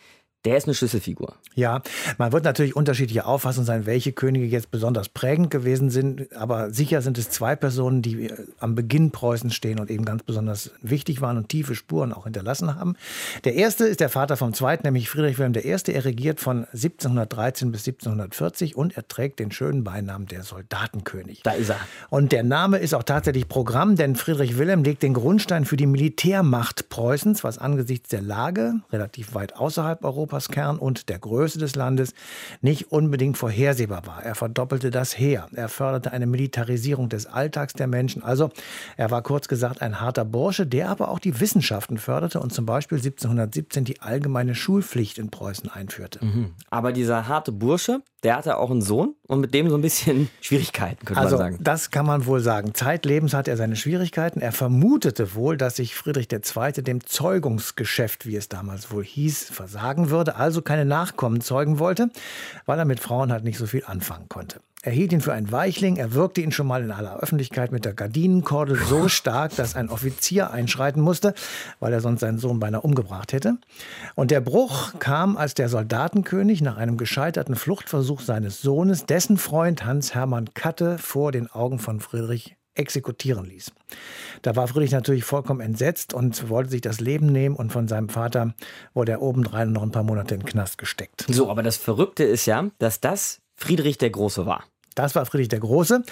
der 0.45 0.59
ist 0.59 0.67
eine 0.67 0.75
Schlüsselfigur. 0.75 1.35
Ja, 1.55 1.81
man 2.19 2.33
wird 2.33 2.45
natürlich 2.45 2.77
unterschiedliche 2.77 3.25
Auffassungen 3.25 3.67
sein, 3.67 3.87
welche 3.87 4.13
Könige 4.13 4.45
jetzt 4.45 4.71
besonders 4.71 5.09
prägend 5.09 5.51
gewesen 5.51 5.89
sind. 5.89 6.35
Aber 6.37 6.71
sicher 6.71 7.01
sind 7.01 7.17
es 7.17 7.31
zwei 7.31 7.57
Personen, 7.57 8.03
die 8.03 8.27
äh, 8.27 8.47
am 8.59 8.75
Beginn 8.75 9.11
Preußens 9.11 9.55
stehen 9.55 9.81
und 9.81 9.91
eben 9.91 10.05
ganz 10.05 10.23
besonders 10.23 10.73
wichtig 10.83 11.23
waren 11.23 11.39
und 11.39 11.49
tiefe 11.49 11.75
Spuren 11.75 12.13
auch 12.13 12.25
hinterlassen 12.25 12.75
haben. 12.75 12.97
Der 13.45 13.55
erste 13.55 13.85
ist 13.85 14.01
der 14.01 14.11
Vater 14.11 14.37
vom 14.37 14.53
zweiten, 14.53 14.87
nämlich 14.87 15.09
Friedrich 15.09 15.39
Wilhelm 15.39 15.55
I. 15.55 15.93
Er 15.93 16.05
regiert 16.05 16.41
von 16.41 16.65
1713 16.67 17.73
bis 17.73 17.87
1740 17.87 18.77
und 18.77 18.97
er 18.97 19.09
trägt 19.09 19.39
den 19.39 19.51
schönen 19.51 19.83
Beinamen 19.83 20.27
der 20.27 20.43
Soldatenkönig. 20.43 21.43
Da 21.43 21.53
ist 21.53 21.71
er. 21.71 21.81
Und 22.11 22.33
der 22.33 22.43
Name 22.43 22.79
ist 22.79 22.95
auch 22.95 23.03
tatsächlich 23.03 23.49
Programm, 23.49 23.97
denn 23.97 24.15
Friedrich 24.15 24.59
Wilhelm 24.59 24.85
legt 24.85 25.03
den 25.03 25.15
Grundstein 25.15 25.65
für 25.65 25.77
die 25.77 25.87
Militärmacht 25.87 26.91
Preußens, 26.91 27.45
was 27.45 27.57
angesichts 27.57 28.11
der 28.11 28.21
Lage 28.21 28.75
relativ 28.93 29.35
weit 29.35 29.57
außerhalb 29.57 30.05
Europas 30.05 30.34
Europas 30.35 30.79
und 30.79 31.09
der 31.09 31.19
Größe 31.19 31.59
des 31.59 31.77
Landes 31.77 32.15
nicht 32.61 32.93
unbedingt 32.93 33.37
vorhersehbar 33.37 34.07
war. 34.07 34.23
Er 34.23 34.35
verdoppelte 34.35 34.91
das 34.91 35.19
Heer. 35.19 35.49
Er 35.55 35.69
förderte 35.69 36.13
eine 36.13 36.27
Militarisierung 36.27 37.09
des 37.09 37.27
Alltags 37.27 37.75
der 37.75 37.87
Menschen. 37.87 38.23
Also 38.23 38.51
er 38.97 39.11
war 39.11 39.23
kurz 39.23 39.49
gesagt 39.49 39.83
ein 39.83 40.01
harter 40.01 40.25
Bursche, 40.25 40.67
der 40.67 40.89
aber 40.89 41.09
auch 41.09 41.19
die 41.19 41.41
Wissenschaften 41.41 41.99
förderte 41.99 42.41
und 42.41 42.53
zum 42.53 42.67
Beispiel 42.67 42.99
1717 42.99 43.85
die 43.85 44.01
allgemeine 44.01 44.55
Schulpflicht 44.55 45.19
in 45.19 45.31
Preußen 45.31 45.71
einführte. 45.71 46.25
Mhm. 46.25 46.53
Aber 46.71 46.93
dieser 46.93 47.29
harte 47.29 47.53
Bursche, 47.53 48.01
der 48.25 48.37
hatte 48.37 48.57
auch 48.57 48.71
einen 48.71 48.81
Sohn 48.81 49.15
und 49.27 49.41
mit 49.41 49.53
dem 49.53 49.69
so 49.69 49.77
ein 49.77 49.83
bisschen 49.83 50.31
Schwierigkeiten, 50.41 51.05
könnte 51.05 51.21
also, 51.21 51.37
man 51.37 51.53
sagen. 51.53 51.59
Das 51.63 51.91
kann 51.91 52.07
man 52.07 52.25
wohl 52.25 52.41
sagen. 52.41 52.75
Zeitlebens 52.75 53.35
hatte 53.35 53.51
er 53.51 53.57
seine 53.59 53.77
Schwierigkeiten. 53.77 54.41
Er 54.41 54.53
vermutete 54.53 55.35
wohl, 55.35 55.59
dass 55.59 55.77
sich 55.77 55.95
Friedrich 55.95 56.29
II. 56.33 56.73
dem 56.83 57.05
Zeugungsgeschäft, 57.05 58.27
wie 58.27 58.37
es 58.37 58.49
damals 58.49 58.91
wohl 58.91 59.05
hieß, 59.05 59.51
versagen 59.51 60.09
würde, 60.09 60.24
also 60.31 60.63
keine 60.63 60.85
Nachkommen 60.85 61.41
zeugen 61.41 61.79
wollte, 61.79 62.11
weil 62.67 62.79
er 62.79 62.85
mit 62.85 63.01
Frauen 63.01 63.33
halt 63.33 63.45
nicht 63.45 63.59
so 63.59 63.67
viel 63.67 63.85
anfangen 63.87 64.29
konnte. 64.29 64.61
Er 64.83 64.93
hielt 64.93 65.15
ihn 65.15 65.23
für 65.23 65.33
einen 65.33 65.51
Weichling, 65.51 65.97
er 65.97 66.13
wirkte 66.13 66.43
ihn 66.43 66.53
schon 66.53 66.67
mal 66.67 66.83
in 66.83 66.91
aller 66.91 67.19
Öffentlichkeit 67.19 67.73
mit 67.73 67.87
der 67.87 67.95
Gardinenkordel 67.95 68.77
so 68.77 69.09
stark, 69.09 69.57
dass 69.57 69.77
ein 69.77 69.89
Offizier 69.89 70.51
einschreiten 70.51 71.01
musste, 71.01 71.33
weil 71.81 71.95
er 71.95 72.03
sonst 72.03 72.21
seinen 72.21 72.39
Sohn 72.39 72.61
beinahe 72.61 72.83
umgebracht 72.83 73.33
hätte. 73.33 73.57
Und 74.15 74.31
der 74.31 74.43
Bruch 74.43 74.99
kam, 74.99 75.39
als 75.39 75.55
der 75.55 75.71
Soldatenkönig 75.71 76.61
nach 76.61 76.77
einem 76.77 76.99
gescheiterten 76.99 77.57
Fluchtversuch 77.57 78.21
seines 78.21 78.61
Sohnes 78.61 79.07
dessen 79.07 79.39
Freund 79.39 79.87
Hans 79.87 80.15
Hermann 80.15 80.53
Katte 80.53 80.99
vor 80.99 81.33
den 81.33 81.51
Augen 81.51 81.79
von 81.79 82.01
Friedrich 82.01 82.57
exekutieren 82.75 83.45
ließ. 83.45 83.73
Da 84.43 84.57
war 84.57 84.69
Friedrich 84.69 84.93
natürlich 84.93 85.25
vollkommen 85.25 85.61
entsetzt 85.61 86.13
und 86.15 86.49
wollte 86.49 86.71
sich 86.71 86.81
das 86.81 87.01
Leben 87.01 87.27
nehmen 87.27 87.57
und 87.57 87.73
von 87.73 87.89
seinem 87.89 88.09
Vater 88.09 88.55
wurde 88.93 89.13
er 89.13 89.23
obendrein 89.23 89.73
noch 89.73 89.83
ein 89.83 89.93
paar 89.93 90.03
Monate 90.03 90.35
in 90.35 90.41
den 90.41 90.47
Knast 90.47 90.79
gesteckt. 90.79 91.25
So, 91.29 91.51
aber 91.51 91.63
das 91.63 91.77
Verrückte 91.77 92.25
ist 92.25 92.47
ja, 92.47 92.71
dass 92.79 93.01
das 93.01 93.41
Friedrich 93.55 93.99
der 93.99 94.11
Große 94.11 94.47
war. 94.47 94.65
Das 94.95 95.15
war 95.15 95.27
Friedrich 95.27 95.49
der 95.49 95.61
Große. 95.61 96.03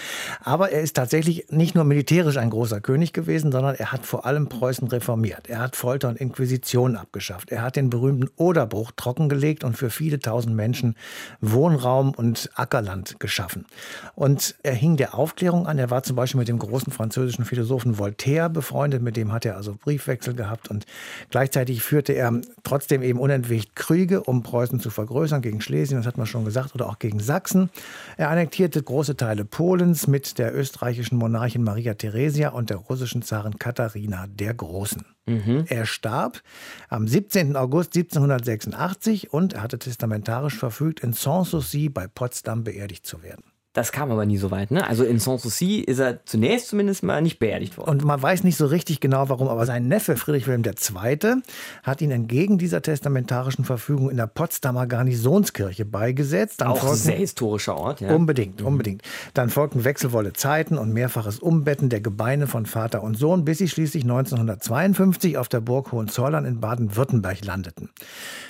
Aber 0.43 0.71
er 0.71 0.81
ist 0.81 0.97
tatsächlich 0.97 1.47
nicht 1.51 1.75
nur 1.75 1.85
militärisch 1.85 2.37
ein 2.37 2.51
großer 2.51 2.81
König 2.81 3.13
gewesen, 3.13 3.53
sondern 3.53 3.75
er 3.75 3.93
hat 3.93 4.07
vor 4.07 4.27
allem 4.27 4.49
Preußen 4.49 4.89
reformiert. 4.89 5.49
Er 5.49 5.61
hat 5.61 5.77
Folter 5.77 6.09
und 6.09 6.21
Inquisition 6.21 6.97
abgeschafft. 6.97 7.51
Er 7.53 7.63
hat 7.63 7.77
den 7.77 7.91
berühmten 7.91 8.29
Oderbruch 8.37 8.93
trockengelegt 8.97 9.65
und 9.65 9.77
für 9.77 9.91
viele 9.91 10.19
tausend 10.19 10.57
Menschen 10.57 10.97
Wohnraum 11.41 12.13
und 12.15 12.51
Ackerland 12.55 13.21
geschaffen. 13.21 13.67
Und 14.15 14.55
er 14.63 14.75
hing 14.75 14.97
der 14.97 15.15
Aufklärung 15.15 15.67
an. 15.67 15.79
Er 15.79 15.91
war 15.91 16.03
zum 16.03 16.17
Beispiel 16.17 16.39
mit 16.39 16.49
dem 16.49 16.59
großen 16.59 16.93
französischen 16.93 17.45
Philosophen 17.45 17.99
Voltaire 17.99 18.51
befreundet. 18.51 19.03
Mit 19.03 19.17
dem 19.17 19.33
hat 19.33 19.45
er 19.45 19.57
also 19.57 19.75
Briefwechsel 19.75 20.35
gehabt. 20.35 20.69
Und 20.69 20.87
gleichzeitig 21.31 21.83
führte 21.83 22.13
er 22.13 22.33
trotzdem 22.65 23.03
eben 23.03 23.19
unentwegt 23.19 23.77
Kriege, 23.77 24.23
um 24.23 24.43
Preußen 24.43 24.81
zu 24.81 24.91
vergrößern 24.91 25.43
gegen 25.43 25.61
Schlesien, 25.61 25.99
das 25.99 26.07
hat 26.07 26.19
man 26.19 26.27
schon 26.27 26.45
gesagt, 26.45 26.75
oder 26.75 26.89
auch 26.89 26.99
gegen 26.99 27.21
Sachsen. 27.21 27.71
Er 28.17 28.31
annektierte 28.31 28.72
annektierte 28.73 28.83
große 28.85 29.17
Teile 29.17 29.45
Polens 29.45 30.07
mit 30.07 30.39
der 30.39 30.55
österreichischen 30.55 31.19
Monarchin 31.19 31.63
Maria 31.63 31.93
Theresia 31.93 32.51
und 32.51 32.71
der 32.71 32.79
russischen 32.79 33.21
Zarin 33.21 33.59
Katharina 33.59 34.27
der 34.29 34.55
Großen. 34.55 35.05
Mhm. 35.27 35.67
Er 35.69 35.85
starb 35.85 36.41
am 36.89 37.07
17. 37.07 37.55
August 37.55 37.95
1786 37.95 39.31
und 39.31 39.53
er 39.53 39.63
hatte 39.63 39.79
testamentarisch 39.79 40.57
verfügt, 40.57 41.01
in 41.01 41.13
Sanssouci 41.13 41.91
bei 41.91 42.07
Potsdam 42.07 42.65
beerdigt 42.65 43.05
zu 43.05 43.23
werden. 43.23 43.52
Das 43.75 43.91
kam 43.91 44.11
aber 44.11 44.27
nie 44.27 44.37
so 44.37 44.51
weit, 44.51 44.71
ne? 44.71 44.87
Also 44.87 45.03
in 45.03 45.19
Sanssouci 45.19 45.81
ist 45.81 45.99
er 45.99 46.27
zunächst 46.27 46.69
zumindest 46.69 47.03
mal 47.03 47.23
nicht 47.23 47.39
beerdigt 47.39 47.79
worden. 47.79 47.89
Und 47.89 48.05
man 48.05 48.21
weiß 48.21 48.45
nicht 48.45 48.59
so 48.59 48.67
richtig 48.67 49.01
genau 49.01 49.31
warum, 49.31 49.49
aber 49.49 49.65
sein 49.65 49.89
Neffe 49.89 50.19
Friedrich 50.19 50.47
Wilhelm 50.47 50.63
II. 50.65 51.43
hat 51.83 52.03
ihn 52.03 52.11
entgegen 52.11 52.59
dieser 52.59 52.83
testamentarischen 52.83 53.65
Verfügung 53.65 54.11
in 54.11 54.19
der 54.19 54.27
Potsdamer 54.27 54.87
Garnisonskirche 54.87 55.87
beigesetzt. 55.87 56.63
Auch 56.63 56.77
folgten, 56.77 56.99
sehr 56.99 57.17
historischer 57.17 57.75
Ort, 57.79 58.03
ja. 58.03 58.15
Unbedingt, 58.15 58.61
mhm. 58.61 58.67
unbedingt. 58.67 59.03
Dann 59.33 59.49
folgten 59.49 59.85
wechselvolle 59.85 60.35
Zeiten 60.35 60.77
und 60.77 60.93
mehrfaches 60.93 61.39
Umbetten 61.39 61.89
der 61.89 62.03
Gebeine 62.03 62.49
von 62.49 62.67
Vater 62.67 63.03
und 63.03 63.17
Sohn, 63.17 63.47
bis 63.47 63.57
sie 63.57 63.69
schließlich 63.69 64.03
1952 64.03 65.39
auf 65.39 65.49
der 65.49 65.63
Burg 65.63 65.93
Hohenzollern 65.93 66.45
in 66.45 66.61
Baden-Württemberg 66.61 67.43
landeten. 67.43 67.89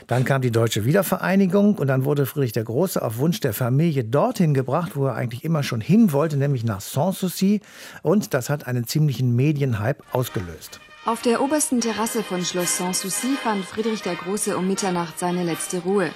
Dann 0.09 0.25
kam 0.25 0.43
die 0.43 0.51
deutsche 0.51 0.85
Wiedervereinigung 0.85 1.77
und 1.77 1.87
dann 1.87 2.05
wurde 2.05 2.27
Friedrich 2.27 2.53
der 2.53 2.65
Große 2.65 3.01
auf 3.01 3.19
Wunsch 3.19 3.39
der 3.39 3.53
Familie 3.53 4.03
dorthin 4.03 4.53
gebracht, 4.53 4.97
wo 4.97 5.07
er 5.07 5.12
eigentlich 5.15 5.45
immer 5.45 5.63
schon 5.63 5.81
hin 5.81 6.13
wollte, 6.13 6.37
nämlich 6.37 6.65
nach 6.65 6.81
Sanssouci. 6.81 7.61
Und 8.03 8.35
das 8.35 8.51
hat 8.51 8.67
einen 8.67 8.87
ziemlichen 8.87 9.35
Medienhype 9.35 10.03
ausgelöst. 10.13 10.81
Auf 11.05 11.23
der 11.23 11.43
obersten 11.43 11.81
Terrasse 11.81 12.23
von 12.23 12.45
Schloss 12.45 12.79
Sanssouci 12.79 13.37
fand 13.43 13.65
Friedrich 13.65 14.03
der 14.03 14.15
Große 14.15 14.57
um 14.57 14.69
Mitternacht 14.69 15.19
seine 15.19 15.43
letzte 15.43 15.81
Ruhe. 15.81 16.11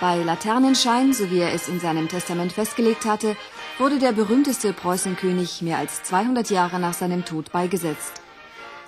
Bei 0.00 0.16
Laternenschein, 0.22 1.12
so 1.12 1.30
wie 1.30 1.40
er 1.40 1.52
es 1.52 1.68
in 1.68 1.78
seinem 1.78 2.08
Testament 2.08 2.52
festgelegt 2.52 3.04
hatte, 3.04 3.36
wurde 3.78 3.98
der 3.98 4.12
berühmteste 4.12 4.72
Preußenkönig 4.72 5.60
mehr 5.60 5.76
als 5.76 6.02
200 6.04 6.48
Jahre 6.48 6.80
nach 6.80 6.94
seinem 6.94 7.26
Tod 7.26 7.52
beigesetzt. 7.52 8.22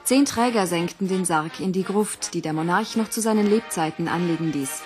Zehn 0.04 0.24
Träger 0.24 0.66
senkten 0.66 1.08
den 1.08 1.24
Sarg 1.24 1.60
in 1.60 1.72
die 1.72 1.84
Gruft, 1.84 2.32
die 2.32 2.40
der 2.40 2.54
Monarch 2.54 2.96
noch 2.96 3.10
zu 3.10 3.20
seinen 3.20 3.46
Lebzeiten 3.46 4.08
anlegen 4.08 4.50
ließ. 4.52 4.82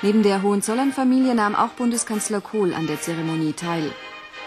Neben 0.00 0.22
der 0.22 0.42
Hohenzollern-Familie 0.42 1.34
nahm 1.34 1.56
auch 1.56 1.70
Bundeskanzler 1.70 2.40
Kohl 2.40 2.72
an 2.72 2.86
der 2.86 3.00
Zeremonie 3.00 3.52
teil. 3.52 3.90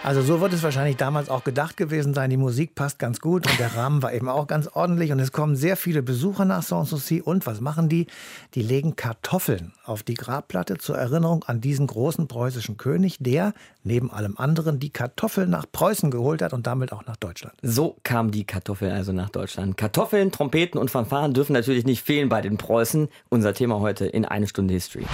Also 0.03 0.24
so 0.24 0.41
wird 0.41 0.51
es 0.51 0.63
wahrscheinlich 0.63 0.98
damals 0.98 1.29
auch 1.29 1.43
gedacht 1.43 1.77
gewesen 1.77 2.15
sein. 2.15 2.31
Die 2.31 2.38
Musik 2.38 2.74
passt 2.74 2.98
ganz 2.98 3.22
gut 3.22 3.48
und 3.48 3.60
der 3.60 3.75
Rahmen 3.75 4.01
war 4.01 4.12
eben 4.12 4.29
auch 4.29 4.48
ganz 4.48 4.67
ordentlich. 4.67 5.12
Und 5.12 5.20
es 5.20 5.31
kommen 5.31 5.55
sehr 5.55 5.77
viele 5.77 6.01
Besucher 6.01 6.43
nach 6.43 6.63
Sanssouci. 6.63 7.22
Und 7.22 7.46
was 7.46 7.62
machen 7.62 7.88
die? 7.88 8.08
Die 8.55 8.63
legen 8.63 8.96
Kartoffeln 8.96 9.74
auf 9.86 10.01
die 10.01 10.15
Grabplatte 10.15 10.77
zur 10.79 10.98
Erinnerung 10.98 11.43
an 11.43 11.62
diesen 11.62 11.86
großen 11.86 12.27
preußischen 12.27 12.77
König, 12.77 13.17
der 13.20 13.53
neben 13.84 14.12
allem 14.12 14.38
anderen 14.39 14.79
die 14.79 14.89
Kartoffeln 14.89 15.51
nach 15.51 15.67
Preußen 15.72 16.10
geholt 16.10 16.41
hat 16.41 16.53
und 16.53 16.65
damit 16.65 16.91
auch 16.93 17.05
nach 17.05 17.17
Deutschland. 17.17 17.53
So 17.62 17.98
kam 18.01 18.31
die 18.31 18.46
Kartoffel 18.46 18.89
also 18.89 19.12
nach 19.12 19.29
Deutschland. 19.29 19.77
Kartoffeln, 19.77 20.31
Trompeten 20.31 20.79
und 20.79 20.89
Fanfaren 20.89 21.36
dürfen 21.36 21.53
natürlich 21.53 21.86
nicht 21.86 22.03
fehlen 22.03 22.27
bei 22.27 22.41
den 22.41 22.58
Preußen. 22.58 23.08
Unser 23.29 23.53
Thema 23.53 23.79
heute 23.81 24.08
in 24.08 24.25
eine 24.25 24.48
Stunde 24.48 24.74
History. 24.74 25.05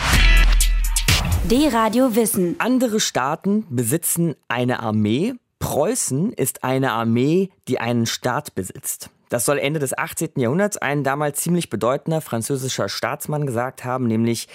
D-Radio 1.50 2.16
Wissen. 2.16 2.56
Andere 2.60 3.00
Staaten 3.00 3.66
besitzen 3.70 4.36
eine 4.48 4.82
Armee. 4.82 5.34
Preußen 5.60 6.34
ist 6.34 6.64
eine 6.64 6.92
Armee, 6.92 7.50
die 7.68 7.80
einen 7.80 8.06
Staat 8.06 8.56
besitzt. 8.56 9.10
Das 9.30 9.46
soll 9.46 9.60
Ende 9.60 9.80
des 9.80 9.98
18. 9.98 10.32
Jahrhunderts 10.38 10.78
ein 10.78 11.04
damals 11.04 11.42
ziemlich 11.42 11.70
bedeutender 11.70 12.22
französischer 12.22 12.88
Staatsmann 12.88 13.46
gesagt 13.46 13.84
haben, 13.84 14.08
nämlich 14.08 14.48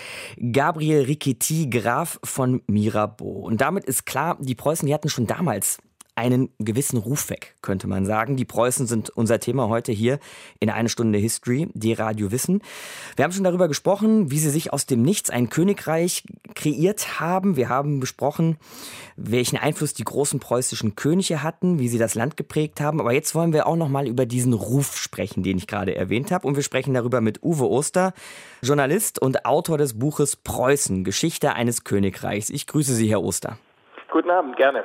Gabriel 0.52 1.02
Riquetti, 1.02 1.68
Graf 1.68 2.18
von 2.24 2.62
Mirabeau. 2.66 3.42
Und 3.46 3.60
damit 3.60 3.84
ist 3.84 4.06
klar, 4.06 4.38
die 4.40 4.54
Preußen, 4.54 4.86
die 4.86 4.94
hatten 4.94 5.10
schon 5.10 5.26
damals 5.26 5.78
einen 6.14 6.50
gewissen 6.58 6.98
Ruf 6.98 7.30
weg, 7.30 7.54
könnte 7.62 7.86
man 7.86 8.04
sagen. 8.04 8.36
Die 8.36 8.44
Preußen 8.44 8.86
sind 8.86 9.10
unser 9.10 9.40
Thema 9.40 9.68
heute 9.68 9.92
hier 9.92 10.18
in 10.60 10.68
eine 10.68 10.90
Stunde 10.90 11.18
History, 11.18 11.68
die 11.72 11.94
Radio 11.94 12.30
Wissen. 12.30 12.62
Wir 13.16 13.24
haben 13.24 13.32
schon 13.32 13.44
darüber 13.44 13.66
gesprochen, 13.66 14.30
wie 14.30 14.38
sie 14.38 14.50
sich 14.50 14.72
aus 14.72 14.84
dem 14.84 15.02
Nichts 15.02 15.30
ein 15.30 15.48
Königreich 15.48 16.24
kreiert 16.54 17.18
haben. 17.18 17.56
Wir 17.56 17.70
haben 17.70 17.98
besprochen, 17.98 18.58
welchen 19.16 19.56
Einfluss 19.56 19.94
die 19.94 20.04
großen 20.04 20.38
preußischen 20.38 20.96
Könige 20.96 21.42
hatten, 21.42 21.78
wie 21.78 21.88
sie 21.88 21.98
das 21.98 22.14
Land 22.14 22.36
geprägt 22.36 22.80
haben. 22.80 23.00
Aber 23.00 23.12
jetzt 23.12 23.34
wollen 23.34 23.54
wir 23.54 23.66
auch 23.66 23.76
noch 23.76 23.88
mal 23.88 24.06
über 24.06 24.26
diesen 24.26 24.52
Ruf 24.52 24.98
sprechen, 24.98 25.42
den 25.42 25.56
ich 25.56 25.66
gerade 25.66 25.94
erwähnt 25.96 26.30
habe. 26.30 26.46
Und 26.46 26.56
wir 26.56 26.62
sprechen 26.62 26.92
darüber 26.92 27.22
mit 27.22 27.42
Uwe 27.42 27.68
Oster, 27.68 28.12
Journalist 28.62 29.20
und 29.20 29.46
Autor 29.46 29.78
des 29.78 29.98
Buches 29.98 30.36
Preußen, 30.36 31.04
Geschichte 31.04 31.54
eines 31.54 31.84
Königreichs. 31.84 32.50
Ich 32.50 32.66
grüße 32.66 32.94
Sie, 32.94 33.08
Herr 33.08 33.22
Oster. 33.22 33.56
Guten 34.10 34.30
Abend, 34.30 34.56
gerne. 34.56 34.84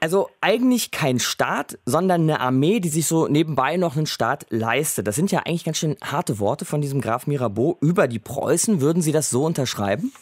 Also 0.00 0.28
eigentlich 0.40 0.92
kein 0.92 1.18
Staat, 1.18 1.76
sondern 1.84 2.22
eine 2.22 2.40
Armee, 2.40 2.78
die 2.78 2.88
sich 2.88 3.08
so 3.08 3.26
nebenbei 3.26 3.76
noch 3.76 3.96
einen 3.96 4.06
Staat 4.06 4.46
leistet. 4.48 5.08
Das 5.08 5.16
sind 5.16 5.32
ja 5.32 5.40
eigentlich 5.40 5.64
ganz 5.64 5.78
schön 5.78 5.96
harte 6.04 6.38
Worte 6.38 6.64
von 6.64 6.80
diesem 6.80 7.00
Graf 7.00 7.26
Mirabeau 7.26 7.76
über 7.80 8.06
die 8.06 8.20
Preußen. 8.20 8.80
Würden 8.80 9.02
Sie 9.02 9.10
das 9.10 9.28
so 9.30 9.44
unterschreiben? 9.44 10.12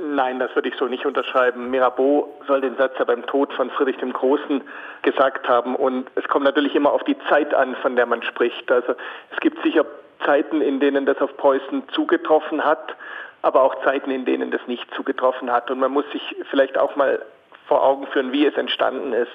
Nein, 0.00 0.38
das 0.38 0.54
würde 0.54 0.68
ich 0.68 0.76
so 0.76 0.86
nicht 0.86 1.04
unterschreiben. 1.04 1.70
Mirabeau 1.70 2.28
soll 2.46 2.60
den 2.60 2.76
Satz 2.76 2.92
ja 2.98 3.04
beim 3.04 3.26
Tod 3.26 3.52
von 3.54 3.70
Friedrich 3.70 3.96
dem 3.96 4.12
Großen 4.12 4.62
gesagt 5.02 5.48
haben. 5.48 5.74
Und 5.74 6.08
es 6.14 6.28
kommt 6.28 6.44
natürlich 6.44 6.74
immer 6.76 6.92
auf 6.92 7.02
die 7.02 7.16
Zeit 7.28 7.52
an, 7.54 7.74
von 7.82 7.96
der 7.96 8.06
man 8.06 8.22
spricht. 8.22 8.70
Also 8.70 8.94
es 9.32 9.40
gibt 9.40 9.60
sicher 9.64 9.84
Zeiten, 10.24 10.60
in 10.60 10.78
denen 10.78 11.06
das 11.06 11.18
auf 11.18 11.36
Preußen 11.36 11.88
zugetroffen 11.88 12.64
hat. 12.64 12.94
aber 13.42 13.62
auch 13.62 13.84
Zeiten, 13.84 14.10
in 14.10 14.24
denen 14.24 14.50
das 14.50 14.60
nicht 14.66 14.86
zugetroffen 14.94 15.50
hat. 15.50 15.70
Und 15.70 15.80
man 15.80 15.90
muss 15.90 16.04
sich 16.12 16.22
vielleicht 16.50 16.78
auch 16.78 16.96
mal 16.96 17.20
vor 17.66 17.82
Augen 17.82 18.06
führen, 18.08 18.32
wie 18.32 18.46
es 18.46 18.56
entstanden 18.56 19.12
ist. 19.12 19.32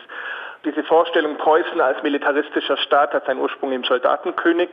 Diese 0.65 0.83
Vorstellung 0.83 1.37
Preußen 1.37 1.79
als 1.79 2.01
militaristischer 2.03 2.77
Staat 2.77 3.13
hat 3.13 3.25
seinen 3.25 3.39
Ursprung 3.39 3.71
im 3.71 3.83
Soldatenkönig. 3.83 4.69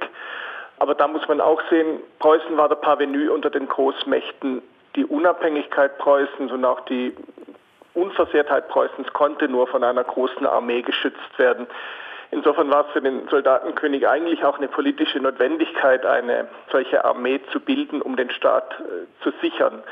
Aber 0.78 0.94
da 0.94 1.06
muss 1.06 1.26
man 1.28 1.40
auch 1.40 1.62
sehen, 1.70 2.00
Preußen 2.18 2.56
war 2.56 2.68
der 2.68 2.76
Parvenu 2.76 3.32
unter 3.32 3.50
den 3.50 3.68
Großmächten. 3.68 4.62
Die 4.96 5.04
Unabhängigkeit 5.04 5.98
Preußens 5.98 6.50
und 6.50 6.64
auch 6.64 6.80
die 6.80 7.14
Unversehrtheit 7.94 8.68
Preußens 8.68 9.12
konnte 9.12 9.48
nur 9.48 9.66
von 9.68 9.84
einer 9.84 10.02
großen 10.02 10.46
Armee 10.46 10.82
geschützt 10.82 11.38
werden. 11.38 11.66
Insofern 12.30 12.70
war 12.70 12.86
es 12.86 12.92
für 12.92 13.00
den 13.00 13.28
Soldatenkönig 13.28 14.08
eigentlich 14.08 14.44
auch 14.44 14.58
eine 14.58 14.66
politische 14.66 15.20
Notwendigkeit, 15.20 16.04
eine 16.04 16.48
solche 16.72 17.04
Armee 17.04 17.40
zu 17.52 17.60
bilden, 17.60 18.02
um 18.02 18.16
den 18.16 18.30
Staat 18.30 18.74
äh, 18.80 19.22
zu 19.22 19.32
sichern. 19.40 19.84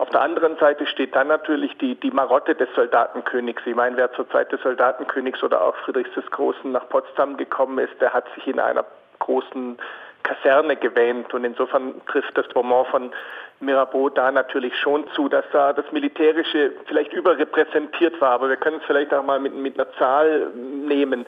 Auf 0.00 0.08
der 0.08 0.22
anderen 0.22 0.56
Seite 0.56 0.86
steht 0.86 1.14
dann 1.14 1.28
natürlich 1.28 1.76
die, 1.76 1.94
die 1.94 2.10
Marotte 2.10 2.54
des 2.54 2.70
Soldatenkönigs. 2.74 3.60
Ich 3.66 3.74
meine, 3.74 3.98
wer 3.98 4.10
zur 4.12 4.26
Zeit 4.30 4.50
des 4.50 4.62
Soldatenkönigs 4.62 5.42
oder 5.42 5.60
auch 5.60 5.76
Friedrichs 5.84 6.14
des 6.14 6.24
Großen 6.30 6.72
nach 6.72 6.88
Potsdam 6.88 7.36
gekommen 7.36 7.78
ist, 7.78 8.00
der 8.00 8.14
hat 8.14 8.24
sich 8.34 8.46
in 8.46 8.58
einer 8.58 8.86
großen 9.18 9.76
Kaserne 10.22 10.76
gewähnt. 10.76 11.32
Und 11.34 11.44
insofern 11.44 11.94
trifft 12.06 12.36
das 12.36 12.46
Roman 12.54 12.86
von 12.86 13.10
Mirabeau 13.60 14.08
da 14.08 14.30
natürlich 14.30 14.74
schon 14.78 15.06
zu, 15.12 15.28
dass 15.28 15.44
da 15.52 15.72
das 15.72 15.84
Militärische 15.92 16.72
vielleicht 16.86 17.12
überrepräsentiert 17.12 18.20
war. 18.20 18.32
Aber 18.32 18.48
wir 18.48 18.56
können 18.56 18.78
es 18.78 18.86
vielleicht 18.86 19.12
auch 19.12 19.22
mal 19.22 19.38
mit, 19.38 19.54
mit 19.54 19.78
einer 19.78 19.90
Zahl 19.94 20.50
nehmen. 20.54 21.26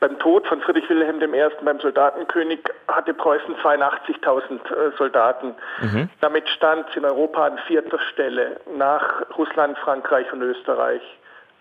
Beim 0.00 0.18
Tod 0.18 0.46
von 0.46 0.60
Friedrich 0.62 0.88
Wilhelm 0.88 1.22
I. 1.34 1.48
beim 1.62 1.80
Soldatenkönig 1.80 2.60
hatte 2.88 3.14
Preußen 3.14 3.54
82.000 3.56 4.42
äh, 4.42 4.96
Soldaten. 4.96 5.54
Mhm. 5.80 6.08
Damit 6.20 6.48
stand 6.48 6.88
es 6.90 6.96
in 6.96 7.04
Europa 7.04 7.46
an 7.46 7.58
vierter 7.66 7.98
Stelle 8.12 8.60
nach 8.76 9.22
Russland, 9.36 9.78
Frankreich 9.78 10.32
und 10.32 10.42
Österreich. 10.42 11.02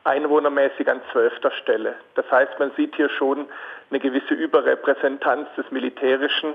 Einwohnermäßig 0.06 0.90
an 0.90 1.02
zwölfter 1.12 1.52
Stelle. 1.52 1.96
Das 2.16 2.30
heißt, 2.30 2.60
man 2.60 2.72
sieht 2.76 2.96
hier 2.96 3.10
schon 3.10 3.48
eine 3.90 4.00
gewisse 4.00 4.34
Überrepräsentanz 4.34 5.48
des 5.56 5.70
Militärischen, 5.72 6.54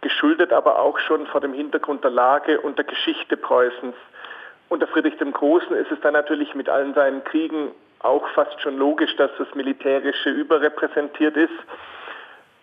geschuldet 0.00 0.52
aber 0.52 0.78
auch 0.78 0.98
schon 0.98 1.26
vor 1.26 1.40
dem 1.40 1.54
Hintergrund 1.54 2.04
der 2.04 2.10
Lage 2.10 2.60
und 2.60 2.76
der 2.76 2.84
Geschichte 2.84 3.36
Preußens. 3.36 3.94
Unter 4.68 4.86
Friedrich 4.86 5.16
dem 5.16 5.32
Großen 5.32 5.74
ist 5.76 5.90
es 5.90 6.00
dann 6.00 6.14
natürlich 6.14 6.54
mit 6.54 6.68
allen 6.68 6.94
seinen 6.94 7.22
Kriegen 7.24 7.72
auch 8.00 8.26
fast 8.30 8.60
schon 8.60 8.76
logisch, 8.78 9.14
dass 9.16 9.30
das 9.38 9.54
Militärische 9.54 10.30
überrepräsentiert 10.30 11.36
ist. 11.36 11.52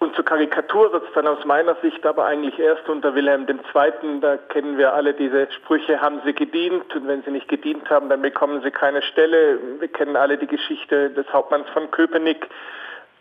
Und 0.02 0.16
zur 0.16 0.24
Karikatur 0.24 0.94
wird 0.94 1.04
es 1.04 1.14
dann 1.14 1.28
aus 1.28 1.44
meiner 1.44 1.76
Sicht 1.82 2.06
aber 2.06 2.26
eigentlich 2.26 2.58
erst 2.58 2.88
unter 2.88 3.16
Wilhelm 3.16 3.46
II., 3.50 4.22
da 4.22 4.38
kennen 4.38 4.78
wir 4.78 4.94
alle 4.94 5.14
diese 5.14 5.52
Sprüche, 5.52 6.02
haben 6.02 6.22
sie 6.24 6.34
gedient 6.34 6.96
und 6.96 7.06
wenn 7.06 7.22
sie 7.24 7.32
nicht 7.32 7.50
gedient 7.50 7.90
haben, 7.90 8.08
dann 8.08 8.22
bekommen 8.22 8.62
sie 8.64 8.72
keine 8.72 9.02
Stelle. 9.02 9.60
Wir 9.80 9.90
kennen 9.90 10.16
alle 10.16 10.38
die 10.38 10.48
Geschichte 10.48 11.10
des 11.10 11.28
Hauptmanns 11.34 11.68
von 11.74 11.92
Köpenick. 11.92 12.48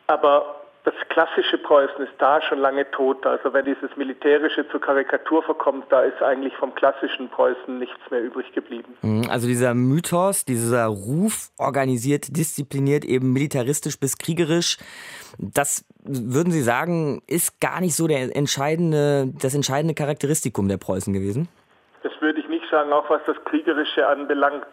Aber 0.07 0.58
das 0.89 1.09
klassische 1.11 1.59
Preußen 1.59 2.03
ist 2.03 2.15
da 2.17 2.41
schon 2.41 2.61
lange 2.61 2.91
tot. 2.91 3.27
Also 3.27 3.53
wenn 3.53 3.67
dieses 3.67 3.95
Militärische 3.97 4.67
zur 4.71 4.81
Karikatur 4.81 5.43
verkommt, 5.43 5.85
da 5.91 6.03
ist 6.03 6.23
eigentlich 6.23 6.57
vom 6.57 6.75
klassischen 6.75 7.29
Preußen 7.29 7.79
nichts 7.79 7.99
mehr 8.11 8.23
übrig 8.23 8.51
geblieben. 8.53 8.97
Mhm, 9.03 9.29
also 9.29 9.47
dieser 9.47 9.75
Mythos, 9.75 10.47
dieser 10.47 10.87
Ruf, 10.87 11.51
organisiert, 11.59 12.35
diszipliniert, 12.35 13.05
eben 13.05 13.35
militaristisch 13.35 14.01
bis 14.01 14.17
kriegerisch, 14.17 14.79
das 15.37 15.85
würden 16.05 16.53
Sie 16.53 16.63
sagen, 16.63 17.21
ist 17.27 17.61
gar 17.61 17.81
nicht 17.81 17.95
so 17.95 18.07
der 18.07 18.35
entscheidende, 18.35 19.31
das 19.43 19.55
entscheidende 19.55 19.95
Charakteristikum 19.95 20.69
der 20.69 20.79
Preußen 20.79 21.13
gewesen? 21.13 21.49
Das 22.03 22.13
würde 22.21 22.41
ich 22.41 22.49
nicht 22.49 22.65
sagen, 22.71 22.93
auch 22.95 23.11
was 23.11 23.21
das 23.27 23.37
Kriegerische 23.45 24.07
anbelangt. 24.07 24.65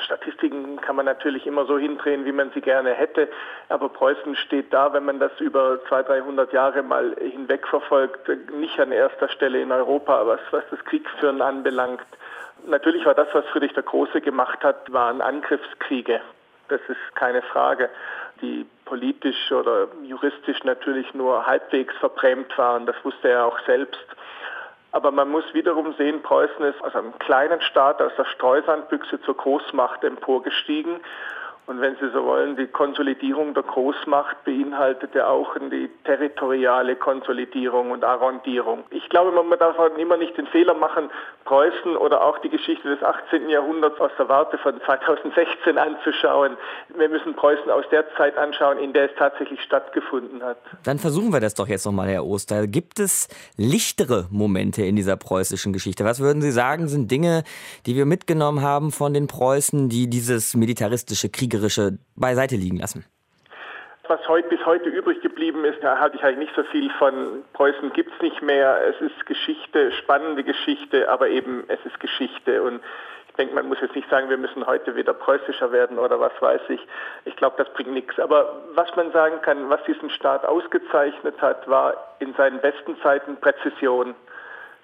Statistiken 0.00 0.80
kann 0.80 0.96
man 0.96 1.06
natürlich 1.06 1.46
immer 1.46 1.66
so 1.66 1.78
hindrehen, 1.78 2.24
wie 2.24 2.32
man 2.32 2.50
sie 2.52 2.60
gerne 2.60 2.92
hätte, 2.92 3.28
aber 3.68 3.88
Preußen 3.88 4.36
steht 4.36 4.72
da, 4.72 4.92
wenn 4.92 5.04
man 5.04 5.18
das 5.18 5.32
über 5.40 5.78
200, 5.88 6.08
300 6.08 6.52
Jahre 6.52 6.82
mal 6.82 7.14
hinweg 7.20 7.66
verfolgt, 7.66 8.28
nicht 8.52 8.78
an 8.80 8.92
erster 8.92 9.28
Stelle 9.28 9.60
in 9.60 9.72
Europa, 9.72 10.26
was, 10.26 10.40
was 10.50 10.64
das 10.70 10.84
Kriegsführen 10.84 11.42
anbelangt. 11.42 12.00
Natürlich 12.66 13.04
war 13.06 13.14
das, 13.14 13.28
was 13.32 13.44
Friedrich 13.46 13.72
der 13.72 13.82
Große 13.82 14.20
gemacht 14.20 14.62
hat, 14.62 14.92
waren 14.92 15.20
Angriffskriege. 15.20 16.20
Das 16.68 16.80
ist 16.88 17.16
keine 17.16 17.42
Frage, 17.42 17.90
die 18.42 18.66
politisch 18.84 19.50
oder 19.52 19.88
juristisch 20.02 20.62
natürlich 20.64 21.12
nur 21.14 21.46
halbwegs 21.46 21.94
verbrämt 21.98 22.56
waren. 22.58 22.86
Das 22.86 22.96
wusste 23.02 23.28
er 23.28 23.46
auch 23.46 23.58
selbst. 23.66 24.06
Aber 24.92 25.10
man 25.10 25.28
muss 25.30 25.44
wiederum 25.54 25.94
sehen, 25.94 26.22
Preußen 26.22 26.64
ist 26.64 26.82
aus 26.82 26.94
einem 26.96 27.16
kleinen 27.18 27.60
Staat, 27.60 28.02
aus 28.02 28.12
der 28.16 28.24
Streusandbüchse 28.24 29.20
zur 29.22 29.36
Großmacht 29.36 30.02
emporgestiegen 30.02 31.00
und 31.70 31.80
wenn 31.80 31.94
Sie 32.00 32.10
so 32.12 32.24
wollen, 32.24 32.56
die 32.56 32.66
Konsolidierung 32.66 33.54
der 33.54 33.62
Großmacht 33.62 34.44
beinhaltet 34.44 35.14
ja 35.14 35.28
auch 35.28 35.54
die 35.70 35.88
territoriale 36.02 36.96
Konsolidierung 36.96 37.92
und 37.92 38.02
Arrondierung. 38.02 38.82
Ich 38.90 39.08
glaube, 39.08 39.30
man 39.30 39.56
darf 39.56 39.78
halt 39.78 39.96
immer 39.96 40.16
nicht 40.16 40.36
den 40.36 40.48
Fehler 40.48 40.74
machen, 40.74 41.10
Preußen 41.44 41.96
oder 41.96 42.22
auch 42.22 42.38
die 42.38 42.48
Geschichte 42.48 42.88
des 42.88 43.00
18. 43.04 43.48
Jahrhunderts 43.48 44.00
aus 44.00 44.10
der 44.18 44.28
Warte 44.28 44.58
von 44.58 44.80
2016 44.84 45.78
anzuschauen. 45.78 46.56
Wir 46.96 47.08
müssen 47.08 47.36
Preußen 47.36 47.70
aus 47.70 47.84
der 47.92 48.04
Zeit 48.16 48.36
anschauen, 48.36 48.78
in 48.78 48.92
der 48.92 49.04
es 49.04 49.16
tatsächlich 49.16 49.62
stattgefunden 49.62 50.42
hat. 50.42 50.58
Dann 50.82 50.98
versuchen 50.98 51.32
wir 51.32 51.38
das 51.38 51.54
doch 51.54 51.68
jetzt 51.68 51.86
nochmal, 51.86 52.08
Herr 52.08 52.26
Oster. 52.26 52.66
Gibt 52.66 52.98
es 52.98 53.28
lichtere 53.56 54.26
Momente 54.32 54.82
in 54.82 54.96
dieser 54.96 55.16
preußischen 55.16 55.72
Geschichte? 55.72 56.04
Was 56.04 56.18
würden 56.18 56.42
Sie 56.42 56.50
sagen, 56.50 56.88
sind 56.88 57.12
Dinge, 57.12 57.44
die 57.86 57.94
wir 57.94 58.06
mitgenommen 58.06 58.60
haben 58.60 58.90
von 58.90 59.14
den 59.14 59.28
Preußen, 59.28 59.88
die 59.88 60.10
dieses 60.10 60.56
militaristische 60.56 61.28
Kriegerische 61.28 61.59
Kriegerische 61.60 61.98
beiseite 62.16 62.56
liegen 62.56 62.78
lassen? 62.78 63.04
Was 64.08 64.26
heute, 64.26 64.48
bis 64.48 64.64
heute 64.66 64.88
übrig 64.88 65.20
geblieben 65.20 65.64
ist, 65.64 65.78
da 65.82 66.00
halte 66.00 66.16
ich 66.16 66.24
eigentlich 66.24 66.48
nicht 66.48 66.56
so 66.56 66.64
viel 66.64 66.90
von. 66.98 67.44
Preußen 67.52 67.92
gibt 67.92 68.12
es 68.12 68.22
nicht 68.22 68.42
mehr. 68.42 68.80
Es 68.88 69.00
ist 69.00 69.26
Geschichte, 69.26 69.92
spannende 69.92 70.42
Geschichte, 70.42 71.08
aber 71.08 71.28
eben 71.28 71.64
es 71.68 71.78
ist 71.84 72.00
Geschichte. 72.00 72.62
Und 72.62 72.80
ich 73.28 73.34
denke, 73.36 73.54
man 73.54 73.68
muss 73.68 73.78
jetzt 73.80 73.94
nicht 73.94 74.10
sagen, 74.10 74.28
wir 74.28 74.36
müssen 74.36 74.66
heute 74.66 74.96
wieder 74.96 75.12
preußischer 75.12 75.70
werden 75.70 75.98
oder 75.98 76.18
was 76.18 76.32
weiß 76.40 76.62
ich. 76.70 76.80
Ich 77.24 77.36
glaube, 77.36 77.54
das 77.58 77.72
bringt 77.72 77.92
nichts. 77.92 78.18
Aber 78.18 78.62
was 78.74 78.88
man 78.96 79.12
sagen 79.12 79.40
kann, 79.42 79.70
was 79.70 79.82
diesen 79.84 80.10
Staat 80.10 80.44
ausgezeichnet 80.44 81.40
hat, 81.40 81.68
war 81.68 81.94
in 82.18 82.34
seinen 82.34 82.60
besten 82.60 82.96
Zeiten 83.02 83.36
Präzision. 83.36 84.16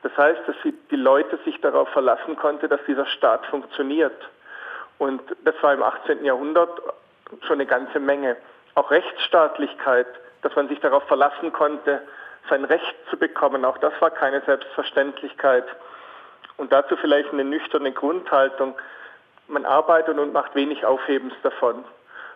Das 0.04 0.16
heißt, 0.16 0.42
dass 0.46 0.56
die 0.62 0.96
Leute 0.96 1.36
sich 1.44 1.60
darauf 1.62 1.88
verlassen 1.88 2.36
konnten, 2.36 2.68
dass 2.68 2.80
dieser 2.86 3.06
Staat 3.06 3.44
funktioniert. 3.46 4.14
Und 4.98 5.20
das 5.44 5.54
war 5.62 5.74
im 5.74 5.82
18. 5.82 6.24
Jahrhundert 6.24 6.70
schon 7.42 7.54
eine 7.54 7.66
ganze 7.66 8.00
Menge. 8.00 8.36
Auch 8.74 8.90
Rechtsstaatlichkeit, 8.90 10.06
dass 10.42 10.54
man 10.54 10.68
sich 10.68 10.80
darauf 10.80 11.04
verlassen 11.04 11.52
konnte, 11.52 12.02
sein 12.48 12.64
Recht 12.64 12.94
zu 13.10 13.16
bekommen, 13.16 13.64
auch 13.64 13.78
das 13.78 13.92
war 14.00 14.10
keine 14.10 14.40
Selbstverständlichkeit. 14.42 15.64
Und 16.56 16.72
dazu 16.72 16.96
vielleicht 16.96 17.32
eine 17.32 17.44
nüchterne 17.44 17.92
Grundhaltung. 17.92 18.74
Man 19.48 19.64
arbeitet 19.66 20.18
und 20.18 20.32
macht 20.32 20.54
wenig 20.54 20.84
Aufhebens 20.84 21.34
davon. 21.42 21.84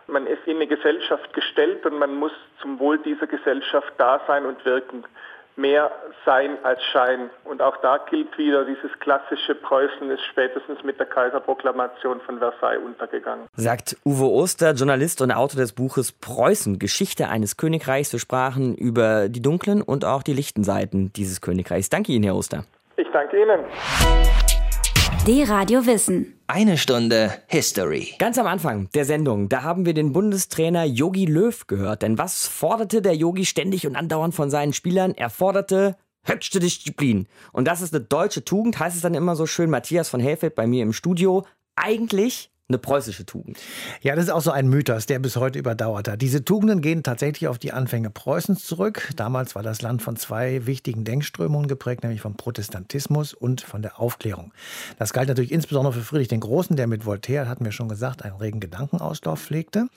Man 0.07 0.27
ist 0.27 0.47
in 0.47 0.57
eine 0.57 0.67
Gesellschaft 0.67 1.33
gestellt 1.33 1.87
und 1.87 1.99
man 1.99 2.15
muss 2.17 2.33
zum 2.61 2.79
Wohl 2.81 2.99
dieser 2.99 3.27
Gesellschaft 3.27 3.93
da 3.99 4.21
sein 4.27 4.45
und 4.45 4.65
wirken 4.65 5.05
mehr 5.61 5.91
Sein 6.25 6.59
als 6.63 6.83
Schein. 6.93 7.31
Und 7.45 7.63
auch 7.63 7.77
da 7.79 7.99
gilt 8.11 8.37
wieder, 8.37 8.65
dieses 8.65 8.91
klassische 9.01 9.55
Preußen 9.55 10.11
ist 10.11 10.23
spätestens 10.31 10.83
mit 10.83 10.99
der 10.99 11.07
Kaiserproklamation 11.07 12.21
von 12.21 12.39
Versailles 12.39 12.81
untergegangen. 12.85 13.47
Sagt 13.57 13.97
Uwe 14.05 14.31
Oster, 14.31 14.73
Journalist 14.73 15.23
und 15.23 15.33
Autor 15.33 15.61
des 15.61 15.73
Buches 15.73 16.13
Preußen, 16.13 16.79
Geschichte 16.79 17.29
eines 17.29 17.57
Königreichs. 17.57 18.13
Wir 18.13 18.21
sprachen 18.21 18.75
über 18.75 19.29
die 19.29 19.43
dunklen 19.43 19.83
und 19.83 20.05
auch 20.05 20.23
die 20.23 20.35
lichten 20.35 20.65
Seiten 20.65 21.13
dieses 21.13 21.41
Königreichs. 21.41 21.89
Danke 21.89 22.13
Ihnen, 22.13 22.25
Herr 22.25 22.37
Oster. 22.37 22.65
Ich 22.97 23.09
danke 23.13 23.41
Ihnen. 23.41 23.61
Die 25.27 25.43
Radio 25.43 25.85
Wissen. 25.85 26.41
Eine 26.47 26.79
Stunde 26.79 27.31
History. 27.47 28.15
Ganz 28.19 28.39
am 28.39 28.47
Anfang 28.47 28.89
der 28.95 29.05
Sendung, 29.05 29.51
da 29.51 29.63
haben 29.63 29.85
wir 29.85 29.93
den 29.93 30.13
Bundestrainer 30.15 30.85
Yogi 30.85 31.27
Löw 31.27 31.67
gehört. 31.67 32.01
Denn 32.01 32.17
was 32.17 32.49
forderte 32.49 33.03
der 33.03 33.15
Yogi 33.15 33.45
ständig 33.45 33.87
und 33.87 33.97
andauernd 33.97 34.35
von 34.35 34.51
seinen 34.51 34.73
Spielern? 34.73 35.13
Er 35.15 35.29
forderte 35.29 35.97
höchste 36.23 36.59
Disziplin. 36.59 37.27
Und 37.53 37.69
das 37.69 37.83
ist 37.83 37.95
eine 37.95 38.03
deutsche 38.03 38.47
Tugend, 38.47 38.79
heißt 38.79 38.97
es 38.97 39.03
dann 39.03 39.13
immer 39.13 39.37
so 39.37 39.45
schön. 39.45 39.69
Matthias 39.69 40.09
von 40.09 40.21
Helfeld 40.21 40.55
bei 40.55 40.67
mir 40.67 40.83
im 40.83 40.95
Studio. 40.95 41.45
Eigentlich 41.77 42.50
eine 42.71 42.79
preußische 42.79 43.27
Tugend. 43.27 43.59
Ja, 44.01 44.15
das 44.15 44.25
ist 44.27 44.31
auch 44.31 44.41
so 44.41 44.51
ein 44.51 44.69
Mythos, 44.69 45.07
der 45.07 45.19
bis 45.19 45.37
heute 45.37 45.59
überdauert 45.59 46.09
hat. 46.09 46.23
Diese 46.23 46.45
Tugenden 46.45 46.81
gehen 46.81 47.03
tatsächlich 47.03 47.49
auf 47.49 47.59
die 47.59 47.73
Anfänge 47.73 48.11
Preußens 48.11 48.65
zurück. 48.65 49.11
Damals 49.17 49.55
war 49.55 49.63
das 49.63 49.83
Land 49.83 50.03
von 50.03 50.17
zwei 50.17 50.67
wichtigen 50.67 51.05
Denkströmungen 51.05 51.69
geprägt, 51.69 52.03
nämlich 52.03 52.21
vom 52.21 52.37
Protestantismus 52.37 53.35
und 53.35 53.61
von 53.61 53.83
der 53.83 54.01
Aufklärung. 54.01 54.53
Das 54.99 55.13
galt 55.13 55.29
natürlich 55.29 55.53
insbesondere 55.53 55.93
für 55.93 56.03
Friedrich 56.03 56.29
den 56.29 56.41
Großen, 56.41 56.77
der 56.77 56.87
mit 56.87 57.05
Voltaire, 57.05 57.49
hatten 57.49 57.65
wir 57.65 57.73
schon 57.73 57.89
gesagt, 57.89 58.25
einen 58.25 58.37
regen 58.37 58.61
Gedankenauslauf 58.61 59.41
pflegte. 59.41 59.89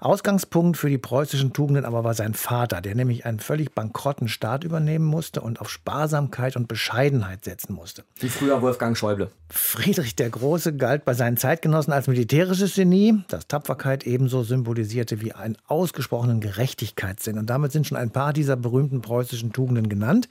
Ausgangspunkt 0.00 0.76
für 0.76 0.90
die 0.90 0.98
preußischen 0.98 1.52
Tugenden 1.52 1.84
aber 1.84 2.04
war 2.04 2.14
sein 2.14 2.34
Vater, 2.34 2.80
der 2.80 2.94
nämlich 2.94 3.24
einen 3.24 3.40
völlig 3.40 3.72
bankrotten 3.72 4.28
Staat 4.28 4.64
übernehmen 4.64 5.04
musste 5.04 5.40
und 5.40 5.60
auf 5.60 5.70
Sparsamkeit 5.70 6.56
und 6.56 6.66
Bescheidenheit 6.68 7.44
setzen 7.44 7.74
musste. 7.74 8.04
Wie 8.18 8.28
früher 8.28 8.60
Wolfgang 8.62 8.96
Schäuble. 8.96 9.30
Friedrich 9.48 10.16
der 10.16 10.30
Große 10.30 10.76
galt 10.76 11.04
bei 11.04 11.14
seinen 11.14 11.36
Zeitgenossen 11.36 11.92
als 11.92 12.08
militärisches 12.16 12.76
Genie, 12.76 13.22
das 13.28 13.46
Tapferkeit 13.46 14.06
ebenso 14.06 14.42
symbolisierte 14.42 15.20
wie 15.20 15.34
einen 15.34 15.58
ausgesprochenen 15.66 16.40
Gerechtigkeitssinn. 16.40 17.36
Und 17.36 17.50
damit 17.50 17.72
sind 17.72 17.86
schon 17.86 17.98
ein 17.98 18.08
paar 18.08 18.32
dieser 18.32 18.56
berühmten 18.56 19.02
preußischen 19.02 19.52
Tugenden 19.52 19.90
genannt. 19.90 20.26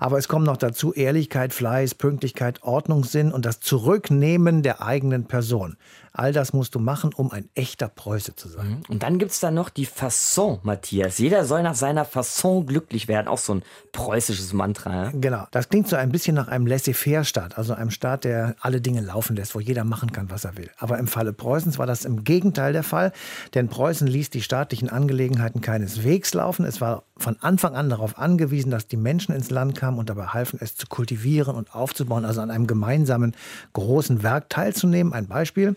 Aber 0.00 0.18
es 0.18 0.26
kommen 0.26 0.44
noch 0.44 0.56
dazu 0.56 0.92
Ehrlichkeit, 0.92 1.52
Fleiß, 1.52 1.94
Pünktlichkeit, 1.94 2.64
Ordnungssinn 2.64 3.30
und 3.30 3.46
das 3.46 3.60
Zurücknehmen 3.60 4.64
der 4.64 4.82
eigenen 4.82 5.26
Person. 5.26 5.76
All 6.12 6.32
das 6.32 6.52
musst 6.52 6.74
du 6.74 6.78
machen, 6.78 7.12
um 7.14 7.30
ein 7.30 7.48
echter 7.54 7.88
Preuße 7.88 8.34
zu 8.36 8.48
sein. 8.48 8.68
Mhm. 8.68 8.82
Und 8.88 9.02
dann 9.02 9.18
gibt 9.18 9.32
es 9.32 9.40
da 9.40 9.50
noch 9.50 9.70
die 9.70 9.86
Fasson, 9.86 10.58
Matthias. 10.62 11.18
Jeder 11.18 11.44
soll 11.44 11.62
nach 11.62 11.74
seiner 11.74 12.04
Fasson 12.04 12.66
glücklich 12.66 13.08
werden. 13.08 13.28
Auch 13.28 13.38
so 13.38 13.54
ein 13.54 13.62
preußisches 13.92 14.52
Mantra. 14.52 15.04
Ja? 15.04 15.12
Genau. 15.14 15.46
Das 15.50 15.68
klingt 15.68 15.88
so 15.88 15.96
ein 15.96 16.10
bisschen 16.10 16.34
nach 16.34 16.48
einem 16.48 16.66
Laissez-faire-Staat. 16.66 17.58
Also 17.58 17.74
einem 17.74 17.90
Staat, 17.90 18.24
der 18.24 18.56
alle 18.60 18.80
Dinge 18.80 19.00
laufen 19.00 19.36
lässt, 19.36 19.54
wo 19.54 19.60
jeder 19.60 19.84
machen 19.84 20.12
kann, 20.12 20.30
was 20.30 20.44
er 20.44 20.56
will. 20.56 20.70
Aber 20.78 20.98
im 20.98 21.06
Falle 21.06 21.32
Preußens 21.32 21.78
war 21.78 21.86
das 21.86 22.04
im 22.04 22.24
Gegenteil 22.24 22.72
der 22.72 22.82
Fall. 22.82 23.12
Denn 23.54 23.68
Preußen 23.68 24.06
ließ 24.06 24.30
die 24.30 24.42
staatlichen 24.42 24.88
Angelegenheiten 24.88 25.60
keineswegs 25.60 26.34
laufen. 26.34 26.64
Es 26.64 26.80
war 26.80 27.04
von 27.18 27.36
Anfang 27.40 27.74
an 27.74 27.90
darauf 27.90 28.18
angewiesen, 28.18 28.70
dass 28.70 28.86
die 28.86 28.96
Menschen 28.96 29.34
ins 29.34 29.50
Land 29.50 29.76
kamen 29.76 29.98
und 29.98 30.08
dabei 30.08 30.26
halfen, 30.28 30.58
es 30.62 30.76
zu 30.76 30.86
kultivieren 30.86 31.56
und 31.56 31.74
aufzubauen, 31.74 32.24
also 32.24 32.40
an 32.40 32.50
einem 32.50 32.66
gemeinsamen 32.66 33.34
großen 33.72 34.22
Werk 34.22 34.48
teilzunehmen. 34.48 35.12
Ein 35.12 35.26
Beispiel. 35.26 35.76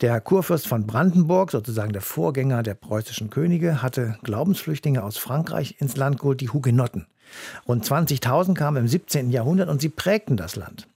Der 0.00 0.20
Kurfürst 0.20 0.66
von 0.66 0.86
Brandenburg, 0.86 1.50
sozusagen 1.52 1.92
der 1.92 2.02
Vorgänger 2.02 2.62
der 2.62 2.74
preußischen 2.74 3.30
Könige, 3.30 3.80
hatte 3.80 4.18
Glaubensflüchtlinge 4.22 5.02
aus 5.02 5.16
Frankreich 5.16 5.76
ins 5.78 5.96
Land 5.96 6.18
geholt, 6.18 6.40
die 6.40 6.50
Hugenotten. 6.50 7.06
Rund 7.66 7.84
20.000 7.84 8.54
kamen 8.54 8.78
im 8.78 8.88
17. 8.88 9.30
Jahrhundert 9.30 9.68
und 9.68 9.80
sie 9.80 9.88
prägten 9.88 10.36
das 10.36 10.56
Land. 10.56 10.88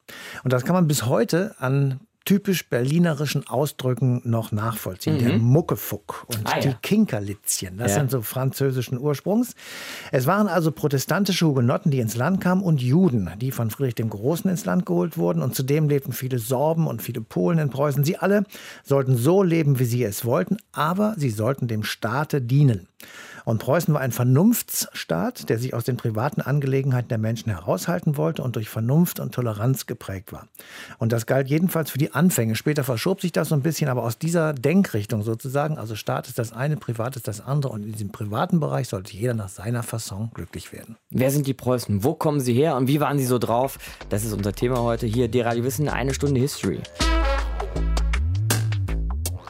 Und 0.44 0.52
das 0.52 0.64
kann 0.64 0.74
man 0.74 0.88
bis 0.88 1.06
heute 1.06 1.54
an 1.58 2.00
typisch 2.28 2.68
berlinerischen 2.68 3.48
Ausdrücken 3.48 4.20
noch 4.22 4.52
nachvollziehen. 4.52 5.14
Mhm. 5.14 5.18
Der 5.20 5.38
Muckefuck 5.38 6.26
und 6.26 6.40
ah, 6.44 6.60
die 6.60 6.68
ja. 6.68 6.78
Kinkerlitzchen, 6.82 7.78
das 7.78 7.92
ja. 7.92 8.00
sind 8.00 8.10
so 8.10 8.20
französischen 8.20 8.98
Ursprungs. 8.98 9.54
Es 10.12 10.26
waren 10.26 10.46
also 10.46 10.70
protestantische 10.70 11.46
Hugenotten, 11.46 11.90
die 11.90 12.00
ins 12.00 12.16
Land 12.16 12.42
kamen 12.42 12.62
und 12.62 12.82
Juden, 12.82 13.30
die 13.40 13.50
von 13.50 13.70
Friedrich 13.70 13.94
dem 13.94 14.10
Großen 14.10 14.50
ins 14.50 14.66
Land 14.66 14.84
geholt 14.84 15.16
wurden. 15.16 15.40
Und 15.40 15.54
zudem 15.54 15.88
lebten 15.88 16.12
viele 16.12 16.38
Sorben 16.38 16.86
und 16.86 17.00
viele 17.00 17.22
Polen 17.22 17.58
in 17.58 17.70
Preußen. 17.70 18.04
Sie 18.04 18.18
alle 18.18 18.44
sollten 18.84 19.16
so 19.16 19.42
leben, 19.42 19.78
wie 19.78 19.86
sie 19.86 20.04
es 20.04 20.26
wollten, 20.26 20.58
aber 20.72 21.14
sie 21.16 21.30
sollten 21.30 21.66
dem 21.66 21.82
Staate 21.82 22.42
dienen. 22.42 22.88
Und 23.48 23.60
Preußen 23.60 23.94
war 23.94 24.02
ein 24.02 24.12
Vernunftsstaat, 24.12 25.48
der 25.48 25.58
sich 25.58 25.72
aus 25.72 25.84
den 25.84 25.96
privaten 25.96 26.42
Angelegenheiten 26.42 27.08
der 27.08 27.16
Menschen 27.16 27.50
heraushalten 27.50 28.18
wollte 28.18 28.42
und 28.42 28.56
durch 28.56 28.68
Vernunft 28.68 29.20
und 29.20 29.34
Toleranz 29.34 29.86
geprägt 29.86 30.34
war. 30.34 30.48
Und 30.98 31.12
das 31.12 31.24
galt 31.24 31.48
jedenfalls 31.48 31.90
für 31.90 31.96
die 31.96 32.12
Anfänge. 32.12 32.56
Später 32.56 32.84
verschob 32.84 33.22
sich 33.22 33.32
das 33.32 33.48
so 33.48 33.54
ein 33.54 33.62
bisschen, 33.62 33.88
aber 33.88 34.02
aus 34.02 34.18
dieser 34.18 34.52
Denkrichtung 34.52 35.22
sozusagen, 35.22 35.78
also 35.78 35.94
Staat 35.94 36.28
ist 36.28 36.38
das 36.38 36.52
eine, 36.52 36.76
Privat 36.76 37.16
ist 37.16 37.26
das 37.26 37.40
andere 37.40 37.72
und 37.72 37.84
in 37.84 37.92
diesem 37.92 38.12
privaten 38.12 38.60
Bereich 38.60 38.88
sollte 38.88 39.14
jeder 39.14 39.32
nach 39.32 39.48
seiner 39.48 39.82
Fasson 39.82 40.30
glücklich 40.34 40.70
werden. 40.74 40.98
Wer 41.08 41.30
sind 41.30 41.46
die 41.46 41.54
Preußen? 41.54 42.04
Wo 42.04 42.12
kommen 42.12 42.40
sie 42.40 42.52
her 42.52 42.76
und 42.76 42.86
wie 42.86 43.00
waren 43.00 43.18
sie 43.18 43.24
so 43.24 43.38
drauf? 43.38 43.78
Das 44.10 44.26
ist 44.26 44.34
unser 44.34 44.52
Thema 44.52 44.82
heute 44.82 45.06
hier, 45.06 45.28
die 45.28 45.40
Radio 45.40 45.64
Wissen, 45.64 45.88
eine 45.88 46.12
Stunde 46.12 46.38
History. 46.38 46.82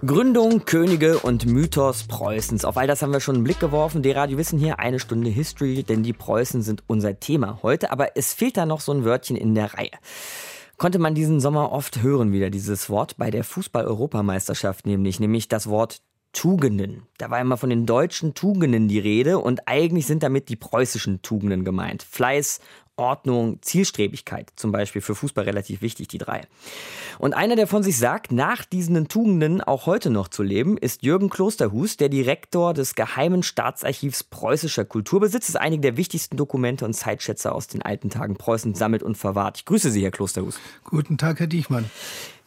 Gründung, 0.07 0.65
Könige 0.65 1.19
und 1.19 1.47
Mythos 1.47 2.05
Preußens. 2.05 2.65
Auf 2.65 2.77
all 2.77 2.87
das 2.87 3.03
haben 3.03 3.13
wir 3.13 3.19
schon 3.19 3.35
einen 3.35 3.45
Blick 3.45 3.59
geworfen. 3.59 4.01
Die 4.01 4.13
Radio 4.13 4.39
Wissen 4.39 4.57
hier 4.57 4.79
eine 4.79 5.01
Stunde 5.01 5.29
History, 5.29 5.83
denn 5.83 6.05
die 6.05 6.13
Preußen 6.13 6.63
sind 6.63 6.85
unser 6.87 7.19
Thema 7.19 7.59
heute. 7.65 7.91
Aber 7.91 8.17
es 8.17 8.33
fehlt 8.33 8.57
da 8.57 8.65
noch 8.65 8.81
so 8.81 8.93
ein 8.93 9.05
Wörtchen 9.05 9.35
in 9.35 9.57
der 9.57 9.75
Reihe. 9.75 9.91
Konnte 10.77 11.01
man 11.01 11.17
diesen 11.17 11.41
Sommer 11.41 11.73
oft 11.73 12.01
hören 12.01 12.31
wieder 12.31 12.49
dieses 12.49 12.89
Wort 12.89 13.17
bei 13.17 13.33
der 13.33 13.43
Fußball-Europameisterschaft 13.43 14.87
nämlich, 14.87 15.19
nämlich 15.19 15.49
das 15.49 15.69
Wort 15.69 16.01
Tugenden. 16.33 17.03
Da 17.17 17.31
war 17.31 17.41
immer 17.41 17.57
von 17.57 17.71
den 17.71 17.85
deutschen 17.85 18.35
Tugenden 18.35 18.87
die 18.87 19.01
Rede 19.01 19.39
und 19.39 19.67
eigentlich 19.67 20.07
sind 20.07 20.23
damit 20.23 20.49
die 20.49 20.57
preußischen 20.57 21.23
Tugenden 21.23 21.65
gemeint. 21.65 22.05
Fleiß, 22.05 22.61
Ordnung, 22.99 23.59
Zielstrebigkeit 23.63 24.53
zum 24.57 24.73
Beispiel 24.73 25.01
für 25.01 25.15
Fußball 25.15 25.45
relativ 25.45 25.83
wichtig, 25.83 26.09
die 26.09 26.19
drei. 26.19 26.43
Und 27.19 27.35
einer, 27.35 27.57
der 27.57 27.67
von 27.67 27.83
sich 27.83 27.99
sagt, 27.99 28.33
nach 28.33 28.65
diesen 28.65 29.09
Tugenden 29.09 29.61
auch 29.61 29.87
heute 29.87 30.11
noch 30.11 30.29
zu 30.29 30.43
leben, 30.43 30.77
ist 30.77 31.03
Jürgen 31.03 31.31
Klosterhus, 31.31 31.97
der 31.97 32.09
Direktor 32.09 32.75
des 32.75 32.95
Geheimen 32.95 33.43
Staatsarchivs 33.43 34.25
preußischer 34.25 34.85
Kulturbesitz. 34.85 35.49
Ist 35.49 35.57
einige 35.57 35.83
der 35.83 35.97
wichtigsten 35.97 36.37
Dokumente 36.37 36.85
und 36.85 36.95
Zeitschätze 36.95 37.53
aus 37.53 37.69
den 37.69 37.83
alten 37.83 38.11
Tagen 38.11 38.37
Preußens 38.37 38.79
sammelt 38.79 39.03
und 39.03 39.17
verwahrt. 39.17 39.59
Ich 39.59 39.65
grüße 39.65 39.91
Sie, 39.91 40.03
Herr 40.03 40.11
Klosterhus. 40.11 40.59
Guten 40.85 41.19
Tag, 41.19 41.41
Herr 41.41 41.47
Diechmann. 41.47 41.91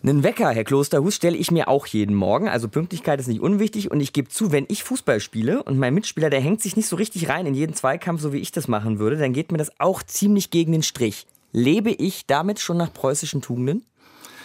Einen 0.03 0.23
Wecker, 0.23 0.49
Herr 0.49 0.63
Klosterhus, 0.63 1.15
stelle 1.15 1.37
ich 1.37 1.51
mir 1.51 1.67
auch 1.67 1.85
jeden 1.85 2.15
Morgen. 2.15 2.49
Also 2.49 2.67
Pünktlichkeit 2.67 3.19
ist 3.19 3.27
nicht 3.27 3.39
unwichtig. 3.39 3.91
Und 3.91 3.99
ich 3.99 4.13
gebe 4.13 4.29
zu, 4.29 4.51
wenn 4.51 4.65
ich 4.67 4.83
Fußball 4.83 5.19
spiele 5.19 5.61
und 5.61 5.77
mein 5.77 5.93
Mitspieler, 5.93 6.31
der 6.31 6.41
hängt 6.41 6.59
sich 6.59 6.75
nicht 6.75 6.87
so 6.87 6.95
richtig 6.95 7.29
rein 7.29 7.45
in 7.45 7.53
jeden 7.53 7.75
Zweikampf, 7.75 8.19
so 8.19 8.33
wie 8.33 8.39
ich 8.39 8.51
das 8.51 8.67
machen 8.67 8.97
würde, 8.97 9.17
dann 9.17 9.31
geht 9.31 9.51
mir 9.51 9.59
das 9.59 9.79
auch 9.79 10.01
ziemlich 10.01 10.49
gegen 10.49 10.71
den 10.71 10.81
Strich. 10.81 11.27
Lebe 11.51 11.91
ich 11.91 12.25
damit 12.25 12.59
schon 12.59 12.77
nach 12.77 12.91
preußischen 12.91 13.43
Tugenden? 13.43 13.85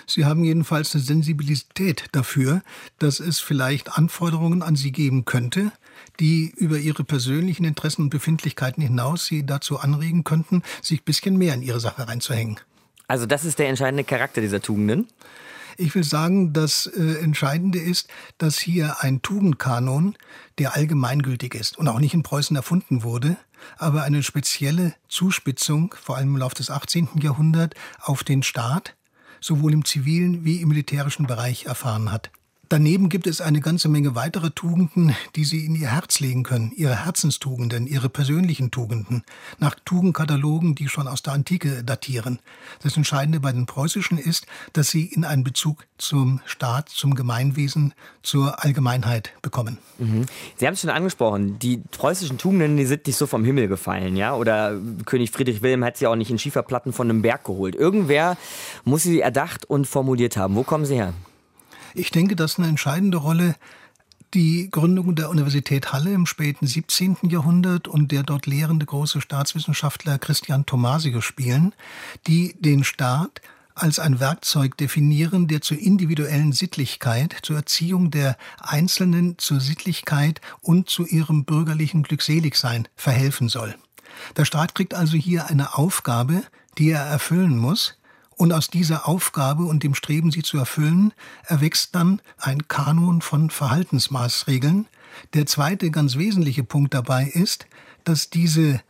Sie 0.06 0.26
haben 0.26 0.44
jedenfalls 0.44 0.94
eine 0.94 1.02
Sensibilität 1.02 2.04
dafür, 2.12 2.60
dass 2.98 3.18
es 3.18 3.40
vielleicht 3.40 3.96
Anforderungen 3.96 4.60
an 4.62 4.76
Sie 4.76 4.92
geben 4.92 5.24
könnte, 5.24 5.72
die 6.20 6.52
über 6.54 6.76
Ihre 6.76 7.02
persönlichen 7.02 7.64
Interessen 7.64 8.02
und 8.02 8.10
Befindlichkeiten 8.10 8.82
hinaus 8.82 9.24
Sie 9.24 9.46
dazu 9.46 9.78
anregen 9.78 10.22
könnten, 10.22 10.62
sich 10.82 11.00
ein 11.00 11.04
bisschen 11.04 11.38
mehr 11.38 11.54
in 11.54 11.62
Ihre 11.62 11.80
Sache 11.80 12.06
reinzuhängen. 12.06 12.60
Also 13.08 13.26
das 13.26 13.44
ist 13.44 13.58
der 13.58 13.68
entscheidende 13.68 14.04
Charakter 14.04 14.40
dieser 14.40 14.60
Tugenden? 14.60 15.08
Ich 15.78 15.94
will 15.94 16.04
sagen, 16.04 16.52
das 16.52 16.86
äh, 16.86 17.18
Entscheidende 17.22 17.78
ist, 17.78 18.08
dass 18.38 18.58
hier 18.58 18.96
ein 19.00 19.20
Tugendkanon, 19.20 20.16
der 20.58 20.74
allgemeingültig 20.74 21.54
ist 21.54 21.78
und 21.78 21.86
auch 21.88 22.00
nicht 22.00 22.14
in 22.14 22.22
Preußen 22.22 22.56
erfunden 22.56 23.02
wurde, 23.02 23.36
aber 23.76 24.02
eine 24.02 24.22
spezielle 24.22 24.94
Zuspitzung, 25.08 25.94
vor 26.00 26.16
allem 26.16 26.28
im 26.28 26.36
Laufe 26.38 26.54
des 26.54 26.70
18. 26.70 27.08
Jahrhunderts, 27.20 27.76
auf 28.00 28.24
den 28.24 28.42
Staat, 28.42 28.96
sowohl 29.40 29.74
im 29.74 29.84
zivilen 29.84 30.44
wie 30.44 30.62
im 30.62 30.68
militärischen 30.68 31.26
Bereich 31.26 31.66
erfahren 31.66 32.10
hat. 32.10 32.30
Daneben 32.68 33.08
gibt 33.08 33.28
es 33.28 33.40
eine 33.40 33.60
ganze 33.60 33.88
Menge 33.88 34.16
weiterer 34.16 34.52
Tugenden, 34.52 35.14
die 35.36 35.44
Sie 35.44 35.64
in 35.64 35.76
Ihr 35.76 35.92
Herz 35.92 36.18
legen 36.18 36.42
können, 36.42 36.72
Ihre 36.74 37.04
Herzenstugenden, 37.04 37.86
Ihre 37.86 38.08
persönlichen 38.08 38.72
Tugenden, 38.72 39.22
nach 39.60 39.76
Tugendkatalogen, 39.84 40.74
die 40.74 40.88
schon 40.88 41.06
aus 41.06 41.22
der 41.22 41.32
Antike 41.32 41.84
datieren. 41.84 42.40
Das 42.82 42.96
Entscheidende 42.96 43.38
bei 43.38 43.52
den 43.52 43.66
preußischen 43.66 44.18
ist, 44.18 44.46
dass 44.72 44.88
sie 44.88 45.04
in 45.04 45.24
einen 45.24 45.44
Bezug 45.44 45.86
zum 45.96 46.40
Staat, 46.44 46.88
zum 46.88 47.14
Gemeinwesen, 47.14 47.94
zur 48.22 48.64
Allgemeinheit 48.64 49.32
bekommen. 49.42 49.78
Mhm. 49.98 50.26
Sie 50.56 50.66
haben 50.66 50.74
es 50.74 50.80
schon 50.80 50.90
angesprochen, 50.90 51.60
die 51.60 51.82
preußischen 51.92 52.36
Tugenden, 52.36 52.76
die 52.76 52.86
sind 52.86 53.06
nicht 53.06 53.16
so 53.16 53.26
vom 53.26 53.44
Himmel 53.44 53.68
gefallen, 53.68 54.16
ja? 54.16 54.34
Oder 54.34 54.76
König 55.04 55.30
Friedrich 55.30 55.62
Wilhelm 55.62 55.84
hat 55.84 55.98
sie 55.98 56.08
auch 56.08 56.16
nicht 56.16 56.30
in 56.32 56.38
Schieferplatten 56.38 56.92
von 56.92 57.08
einem 57.08 57.22
Berg 57.22 57.44
geholt. 57.44 57.76
Irgendwer 57.76 58.36
muss 58.84 59.04
sie 59.04 59.20
erdacht 59.20 59.64
und 59.64 59.86
formuliert 59.86 60.36
haben. 60.36 60.56
Wo 60.56 60.64
kommen 60.64 60.84
sie 60.84 60.96
her? 60.96 61.14
Ich 61.98 62.10
denke, 62.10 62.36
dass 62.36 62.58
eine 62.58 62.68
entscheidende 62.68 63.16
Rolle 63.16 63.56
die 64.34 64.70
Gründung 64.70 65.14
der 65.14 65.30
Universität 65.30 65.94
Halle 65.94 66.12
im 66.12 66.26
späten 66.26 66.66
17. 66.66 67.16
Jahrhundert 67.22 67.88
und 67.88 68.12
der 68.12 68.22
dort 68.22 68.44
lehrende 68.44 68.84
große 68.84 69.22
Staatswissenschaftler 69.22 70.18
Christian 70.18 70.66
Thomasius 70.66 71.24
spielen, 71.24 71.74
die 72.26 72.54
den 72.60 72.84
Staat 72.84 73.40
als 73.74 73.98
ein 73.98 74.20
Werkzeug 74.20 74.76
definieren, 74.76 75.48
der 75.48 75.62
zur 75.62 75.78
individuellen 75.78 76.52
Sittlichkeit, 76.52 77.34
zur 77.40 77.56
Erziehung 77.56 78.10
der 78.10 78.36
Einzelnen, 78.60 79.38
zur 79.38 79.60
Sittlichkeit 79.60 80.42
und 80.60 80.90
zu 80.90 81.06
ihrem 81.06 81.46
bürgerlichen 81.46 82.02
Glückseligsein 82.02 82.88
verhelfen 82.94 83.48
soll. 83.48 83.74
Der 84.36 84.44
Staat 84.44 84.74
kriegt 84.74 84.92
also 84.92 85.16
hier 85.16 85.46
eine 85.46 85.78
Aufgabe, 85.78 86.42
die 86.76 86.90
er 86.90 87.04
erfüllen 87.04 87.56
muss, 87.56 87.96
und 88.36 88.52
aus 88.52 88.68
dieser 88.68 89.08
Aufgabe 89.08 89.64
und 89.64 89.82
dem 89.82 89.94
Streben, 89.94 90.30
sie 90.30 90.42
zu 90.42 90.58
erfüllen, 90.58 91.12
erwächst 91.44 91.94
dann 91.94 92.20
ein 92.38 92.68
Kanon 92.68 93.22
von 93.22 93.50
Verhaltensmaßregeln. 93.50 94.86
Der 95.34 95.46
zweite 95.46 95.90
ganz 95.90 96.16
wesentliche 96.16 96.62
Punkt 96.62 96.94
dabei 96.94 97.24
ist, 97.24 97.66
dass 98.04 98.30
diese 98.30 98.80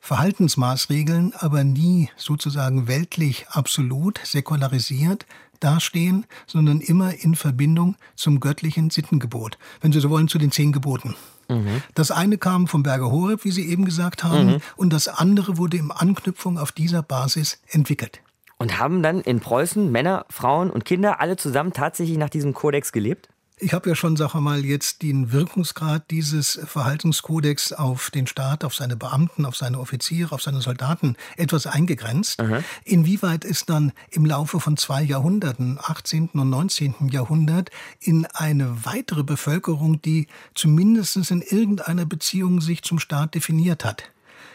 Verhaltensmaßregeln 0.00 1.34
aber 1.38 1.64
nie 1.64 2.10
sozusagen 2.16 2.88
weltlich 2.88 3.48
absolut 3.48 4.20
säkularisiert 4.24 5.26
dastehen, 5.60 6.26
sondern 6.46 6.80
immer 6.80 7.14
in 7.14 7.34
Verbindung 7.34 7.96
zum 8.16 8.40
göttlichen 8.40 8.90
Sittengebot, 8.90 9.58
wenn 9.82 9.92
Sie 9.92 10.00
so 10.00 10.08
wollen, 10.08 10.28
zu 10.28 10.38
den 10.38 10.50
zehn 10.50 10.72
Geboten. 10.72 11.14
Mhm. 11.48 11.82
Das 11.94 12.10
eine 12.10 12.38
kam 12.38 12.66
vom 12.66 12.82
Berge 12.82 13.10
Horeb, 13.10 13.44
wie 13.44 13.50
Sie 13.50 13.68
eben 13.68 13.84
gesagt 13.84 14.24
haben, 14.24 14.46
mhm. 14.46 14.60
und 14.76 14.92
das 14.92 15.08
andere 15.08 15.58
wurde 15.58 15.76
in 15.76 15.90
Anknüpfung 15.90 16.58
auf 16.58 16.72
dieser 16.72 17.02
Basis 17.02 17.60
entwickelt. 17.68 18.20
Und 18.60 18.78
haben 18.78 19.02
dann 19.02 19.22
in 19.22 19.40
Preußen 19.40 19.90
Männer, 19.90 20.26
Frauen 20.28 20.70
und 20.70 20.84
Kinder 20.84 21.18
alle 21.18 21.38
zusammen 21.38 21.72
tatsächlich 21.72 22.18
nach 22.18 22.28
diesem 22.28 22.52
Kodex 22.52 22.92
gelebt? 22.92 23.30
Ich 23.56 23.72
habe 23.72 23.88
ja 23.88 23.94
schon, 23.94 24.16
sag 24.16 24.34
mal, 24.34 24.66
jetzt 24.66 25.00
den 25.00 25.32
Wirkungsgrad 25.32 26.10
dieses 26.10 26.60
Verhaltenskodex 26.66 27.72
auf 27.72 28.10
den 28.10 28.26
Staat, 28.26 28.62
auf 28.62 28.74
seine 28.74 28.96
Beamten, 28.96 29.46
auf 29.46 29.56
seine 29.56 29.80
Offiziere, 29.80 30.34
auf 30.34 30.42
seine 30.42 30.60
Soldaten 30.60 31.16
etwas 31.38 31.66
eingegrenzt. 31.66 32.42
Mhm. 32.42 32.62
Inwieweit 32.84 33.46
ist 33.46 33.70
dann 33.70 33.92
im 34.10 34.26
Laufe 34.26 34.60
von 34.60 34.76
zwei 34.76 35.02
Jahrhunderten, 35.02 35.78
18. 35.82 36.28
und 36.34 36.50
19. 36.50 37.08
Jahrhundert, 37.10 37.70
in 37.98 38.26
eine 38.26 38.84
weitere 38.84 39.24
Bevölkerung, 39.24 40.02
die 40.02 40.26
zumindest 40.54 41.16
in 41.30 41.40
irgendeiner 41.40 42.04
Beziehung 42.04 42.60
sich 42.60 42.82
zum 42.82 42.98
Staat 42.98 43.34
definiert 43.34 43.86
hat, 43.86 44.10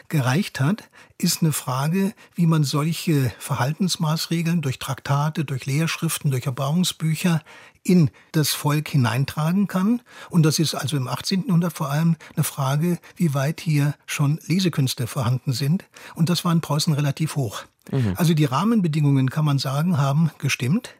gereicht 0.09 0.59
hat, 0.59 0.89
ist 1.17 1.41
eine 1.41 1.51
Frage, 1.51 2.13
wie 2.35 2.45
man 2.45 2.63
solche 2.63 3.31
Verhaltensmaßregeln 3.39 4.61
durch 4.61 4.79
Traktate, 4.79 5.45
durch 5.45 5.65
Lehrschriften, 5.65 6.31
durch 6.31 6.45
Erbauungsbücher 6.45 7.41
in 7.83 8.09
das 8.31 8.49
Volk 8.49 8.89
hineintragen 8.89 9.67
kann. 9.67 10.01
Und 10.29 10.43
das 10.43 10.59
ist 10.59 10.73
also 10.75 10.97
im 10.97 11.07
18. 11.07 11.45
Jahrhundert 11.47 11.73
vor 11.73 11.89
allem 11.89 12.15
eine 12.35 12.43
Frage, 12.43 12.97
wie 13.15 13.33
weit 13.33 13.61
hier 13.61 13.93
schon 14.07 14.39
Lesekünste 14.47 15.07
vorhanden 15.07 15.53
sind. 15.53 15.85
Und 16.15 16.29
das 16.29 16.43
war 16.43 16.51
in 16.51 16.61
Preußen 16.61 16.93
relativ 16.93 17.35
hoch. 17.35 17.63
Mhm. 17.91 18.13
Also 18.17 18.33
die 18.33 18.45
Rahmenbedingungen, 18.45 19.29
kann 19.29 19.45
man 19.45 19.59
sagen, 19.59 19.97
haben 19.97 20.31
gestimmt. 20.39 20.95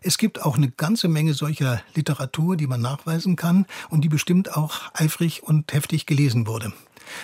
Es 0.00 0.18
gibt 0.18 0.42
auch 0.42 0.56
eine 0.56 0.70
ganze 0.70 1.08
Menge 1.08 1.34
solcher 1.34 1.82
Literatur, 1.94 2.56
die 2.56 2.66
man 2.66 2.80
nachweisen 2.80 3.36
kann 3.36 3.66
und 3.88 4.02
die 4.02 4.08
bestimmt 4.08 4.56
auch 4.56 4.80
eifrig 4.94 5.42
und 5.42 5.72
heftig 5.72 6.06
gelesen 6.06 6.46
wurde. 6.46 6.72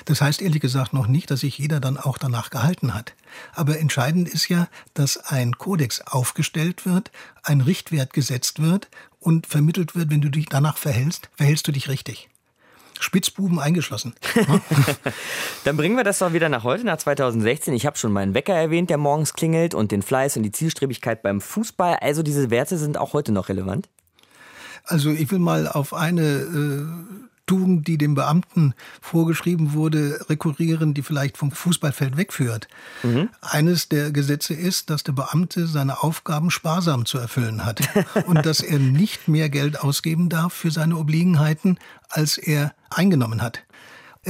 Das 0.05 0.21
heißt 0.21 0.43
ehrlich 0.43 0.61
gesagt 0.61 0.93
noch 0.93 1.07
nicht, 1.07 1.31
dass 1.31 1.41
sich 1.41 1.59
jeder 1.59 1.81
dann 1.81 1.97
auch 1.97 2.19
danach 2.19 2.51
gehalten 2.51 2.95
hat. 2.95 3.15
Aber 3.55 3.79
entscheidend 3.79 4.29
ist 4.29 4.49
ja, 4.49 4.69
dass 4.95 5.17
ein 5.17 5.59
Kodex 5.59 6.01
aufgestellt 6.01 6.87
wird, 6.87 7.11
ein 7.43 7.61
Richtwert 7.61 8.13
gesetzt 8.13 8.61
wird 8.61 8.89
und 9.21 9.47
vermittelt 9.47 9.95
wird, 9.95 10.11
wenn 10.11 10.21
du 10.21 10.29
dich 10.29 10.47
danach 10.47 10.77
verhältst, 10.77 11.31
verhältst 11.37 11.67
du 11.67 11.73
dich 11.73 11.89
richtig. 11.89 12.29
Spitzbuben 13.01 13.59
eingeschlossen. 13.59 14.15
Dann 15.65 15.77
bringen 15.77 15.97
wir 15.97 16.05
das 16.05 16.19
doch 16.19 16.33
wieder 16.33 16.49
nach 16.49 16.65
heute, 16.65 16.85
nach 16.85 16.99
2016. 16.99 17.75
Ich 17.75 17.87
habe 17.87 17.97
schon 17.97 18.13
meinen 18.13 18.35
Wecker 18.35 18.55
erwähnt, 18.55 18.91
der 18.91 18.99
morgens 18.99 19.35
klingelt 19.35 19.75
und 19.75 19.93
den 19.93 20.03
Fleiß 20.03 20.37
und 20.37 20.43
die 20.43 20.53
Zielstrebigkeit 20.53 21.23
beim 21.23 21.41
Fußball. 21.41 21.99
Also 22.01 22.23
diese 22.23 22.51
Werte 22.51 22.77
sind 22.77 22.99
auch 22.99 23.13
heute 23.13 23.33
noch 23.33 23.49
relevant? 23.49 23.89
Also 24.85 25.11
ich 25.11 25.31
will 25.31 25.39
mal 25.39 25.69
auf 25.69 25.95
eine 25.95 26.23
äh, 26.23 26.87
Tugend, 27.49 27.89
die 27.89 27.99
dem 27.99 28.15
Beamten 28.15 28.75
vorgeschrieben 29.01 29.73
wurde, 29.73 30.21
rekurrieren, 30.29 30.95
die 30.95 31.03
vielleicht 31.03 31.37
vom 31.37 31.51
Fußballfeld 31.51 32.17
wegführt. 32.17 32.69
Mhm. 33.03 33.31
Eines 33.41 33.89
der 33.89 34.13
Gesetze 34.13 34.55
ist, 34.55 34.91
dass 34.91 35.03
der 35.03 35.13
Beamte 35.13 35.67
seine 35.67 36.05
Aufgaben 36.05 36.53
sparsam 36.53 37.07
zu 37.07 37.19
erfüllen 37.19 37.65
hat 37.65 37.81
und 38.27 38.47
dass 38.47 38.61
er 38.61 38.79
nicht 38.79 39.27
mehr 39.27 39.49
Geld 39.49 39.81
ausgeben 39.81 40.29
darf 40.29 40.53
für 40.53 40.71
seine 40.71 40.97
Obliegenheiten, 40.97 41.79
als 42.09 42.39
er 42.39 42.73
eingenommen 42.91 43.43
hat. 43.43 43.65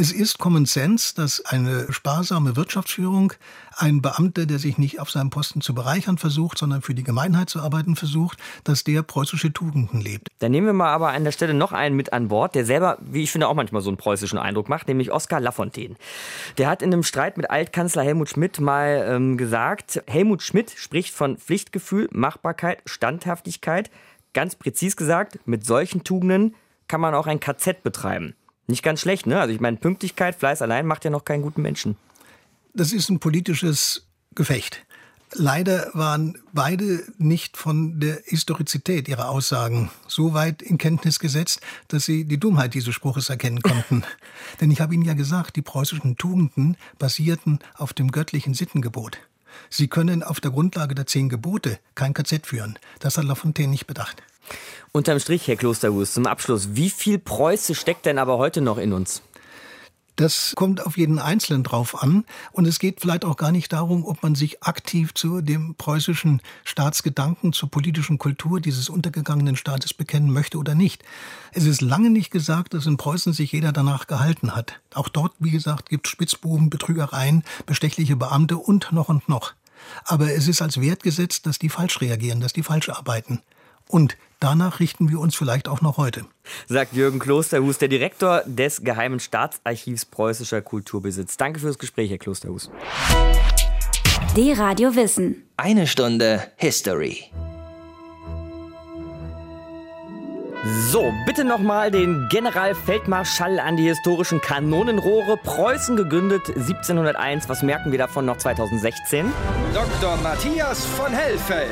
Es 0.01 0.13
ist 0.13 0.39
Common 0.39 0.65
Sense, 0.65 1.13
dass 1.13 1.45
eine 1.45 1.93
sparsame 1.93 2.55
Wirtschaftsführung 2.55 3.33
ein 3.77 4.01
Beamter, 4.01 4.47
der 4.47 4.61
sich 4.61 4.79
nicht 4.79 5.01
auf 5.01 5.11
seinem 5.11 5.31
Posten 5.31 5.61
zu 5.61 5.75
bereichern 5.75 6.19
versucht, 6.19 6.57
sondern 6.57 6.83
für 6.83 6.95
die 6.95 7.03
Gemeinheit 7.03 7.51
zu 7.51 7.61
arbeiten 7.61 7.97
versucht, 7.97 8.39
dass 8.63 8.85
der 8.85 9.03
preußische 9.03 9.53
Tugenden 9.53 10.01
lebt. 10.01 10.29
Dann 10.39 10.53
nehmen 10.53 10.69
wir 10.69 10.73
mal 10.73 10.93
aber 10.93 11.09
an 11.09 11.25
der 11.25 11.33
Stelle 11.33 11.53
noch 11.53 11.73
einen 11.73 11.97
mit 11.97 12.13
an 12.13 12.29
Bord, 12.29 12.55
der 12.55 12.65
selber, 12.65 12.99
wie 13.01 13.25
ich 13.25 13.33
finde, 13.33 13.49
auch 13.49 13.55
manchmal 13.55 13.83
so 13.83 13.91
einen 13.91 13.97
preußischen 13.97 14.39
Eindruck 14.39 14.69
macht, 14.69 14.87
nämlich 14.87 15.11
Oskar 15.11 15.41
Lafontaine. 15.41 15.97
Der 16.59 16.69
hat 16.69 16.81
in 16.81 16.93
einem 16.93 17.03
Streit 17.03 17.37
mit 17.37 17.51
Altkanzler 17.51 18.05
Helmut 18.05 18.29
Schmidt 18.29 18.61
mal 18.61 19.05
ähm, 19.05 19.37
gesagt, 19.37 20.01
Helmut 20.07 20.45
Schmidt 20.45 20.71
spricht 20.77 21.13
von 21.13 21.39
Pflichtgefühl, 21.39 22.09
Machbarkeit, 22.13 22.83
Standhaftigkeit. 22.87 23.91
Ganz 24.33 24.55
präzis 24.55 24.97
gesagt, 24.97 25.41
mit 25.45 25.67
solchen 25.67 26.05
Tugenden 26.05 26.55
kann 26.87 27.01
man 27.01 27.17
auch 27.17 27.27
ein 27.27 27.41
KZ 27.41 27.83
betreiben. 27.83 28.37
Nicht 28.69 28.83
ganz 28.83 29.01
schlecht, 29.01 29.27
ne? 29.27 29.41
Also 29.41 29.53
ich 29.53 29.61
meine, 29.61 29.79
Pünktlichkeit, 29.79 30.37
Fleiß 30.37 30.63
allein 30.63 30.87
macht 30.87 31.05
ja 31.05 31.11
noch 31.11 31.25
keinen 31.25 31.43
guten 31.43 31.63
Menschen. 31.63 31.97
Das 32.75 32.93
ist 32.93 33.09
ein 33.09 33.19
politisches 33.19 34.07
Gefecht. 34.35 34.85
Leider 35.35 35.91
waren 35.95 36.39
beide 36.53 37.03
nicht 37.19 37.57
von 37.57 38.01
der 38.01 38.21
Historizität 38.25 39.09
ihrer 39.09 39.29
Aussagen 39.29 39.91
so 40.07 40.33
weit 40.33 40.63
in 40.63 40.79
Kenntnis 40.79 41.19
gesetzt, 41.19 41.61
dass 41.89 42.05
sie 42.05 42.25
die 42.25 42.41
Dummheit 42.41 42.75
dieses 42.75 42.95
Spruches 42.95 43.29
erkennen 43.29 43.61
konnten. 43.61 44.05
Denn 44.61 44.71
ich 44.71 44.81
habe 44.81 44.95
Ihnen 44.95 45.05
ja 45.05 45.15
gesagt, 45.15 45.57
die 45.57 45.63
preußischen 45.63 46.17
Tugenden 46.17 46.77
basierten 46.99 47.59
auf 47.75 47.93
dem 47.93 48.11
göttlichen 48.11 48.55
Sittengebot. 48.55 49.19
Sie 49.71 49.89
können 49.89 50.23
auf 50.23 50.41
der 50.41 50.51
Grundlage 50.51 50.95
der 50.95 51.07
zehn 51.07 51.29
Gebote 51.29 51.79
kein 51.95 52.15
KZ 52.15 52.47
führen. 52.47 52.79
Das 53.01 53.19
hat 53.19 53.25
Lafontaine 53.25 53.71
nicht 53.71 53.87
bedacht. 53.87 54.23
Unterm 54.93 55.21
Strich, 55.21 55.47
Herr 55.47 55.57
Klosterhus, 55.57 56.15
zum 56.15 56.27
Abschluss, 56.27 56.71
wie 56.73 56.91
viel 56.91 57.19
Preuße 57.19 57.75
steckt 57.75 58.07
denn 58.07 58.19
aber 58.19 58.39
heute 58.39 58.61
noch 58.61 58.79
in 58.79 58.93
uns? 58.93 59.23
Das 60.19 60.55
kommt 60.57 60.85
auf 60.85 60.99
jeden 60.99 61.21
Einzelnen 61.21 61.63
drauf 61.63 62.03
an. 62.03 62.25
Und 62.51 62.67
es 62.67 62.81
geht 62.81 63.01
vielleicht 63.01 63.25
auch 63.25 63.37
gar 63.37 63.53
nicht 63.53 63.73
darum, 63.73 64.05
ob 64.05 64.25
man 64.25 64.35
sich 64.35 64.65
aktiv 64.65 65.15
zu 65.15 65.43
dem 65.43 65.77
preußischen 65.77 66.43
Staatsgedanken, 66.65 67.53
zur 67.53 67.71
politischen 67.71 68.19
Kultur 68.19 68.61
dieses 68.61 68.89
untergegangenen 68.89 69.55
Staates 69.55 69.95
bekennen 69.95 70.33
möchte 70.33 70.59
oder 70.59 70.75
nicht. 70.75 71.05
Es 71.53 71.67
ist 71.67 71.83
lange 71.83 72.11
nicht 72.11 72.33
gesagt, 72.33 72.75
dass 72.75 72.87
in 72.87 72.97
Preußen 72.97 73.33
sich 73.33 73.53
jeder 73.53 73.71
danach 73.71 74.09
gehalten 74.09 74.57
hat. 74.57 74.81
Auch 74.93 75.09
dort, 75.09 75.35
wie 75.39 75.53
gesagt, 75.53 75.89
gibt 75.89 76.09
es 76.09 76.11
Spitzbuben, 76.11 76.69
Betrügereien, 76.69 77.45
bestechliche 77.67 78.17
Beamte 78.17 78.57
und 78.57 78.91
noch 78.91 79.09
und 79.09 79.29
noch. 79.29 79.53
Aber 80.05 80.33
es 80.33 80.49
ist 80.49 80.61
als 80.61 80.81
Wert 80.81 81.05
gesetzt, 81.05 81.47
dass 81.47 81.61
die 81.61 81.69
falsch 81.69 82.01
reagieren, 82.01 82.41
dass 82.41 82.53
die 82.53 82.65
falsch 82.65 82.89
arbeiten. 82.89 83.41
Und 83.89 84.17
danach 84.41 84.81
richten 84.81 85.11
wir 85.11 85.19
uns 85.19 85.35
vielleicht 85.35 85.69
auch 85.69 85.81
noch 85.81 85.97
heute. 85.97 86.25
Sagt 86.67 86.95
Jürgen 86.95 87.19
Klosterhus, 87.19 87.79
der 87.79 87.89
Direktor 87.89 88.43
des 88.47 88.83
Geheimen 88.85 89.21
Staatsarchivs 89.21 90.05
Preußischer 90.05 90.63
Kulturbesitz. 90.63 91.37
Danke 91.37 91.61
fürs 91.61 91.79
Gespräch, 91.79 92.11
Herr 92.11 92.19
Klosterhus. 92.19 92.71
D-Radio 94.37 94.95
Wissen. 94.95 95.49
Eine 95.57 95.87
Stunde 95.87 96.43
History. 96.57 97.25
So, 100.91 101.13
bitte 101.25 101.45
nochmal 101.45 101.91
den 101.91 102.29
Generalfeldmarschall 102.29 103.59
an 103.59 103.77
die 103.77 103.85
historischen 103.85 104.41
Kanonenrohre. 104.41 105.37
Preußen 105.37 105.97
gegründet 105.97 106.49
1701. 106.49 107.49
Was 107.49 107.63
merken 107.63 107.93
wir 107.93 107.99
davon 107.99 108.27
noch 108.27 108.37
2016? 108.37 109.33
Dr. 109.73 110.17
Matthias 110.19 110.85
von 110.85 111.13
Hellfeld. 111.13 111.69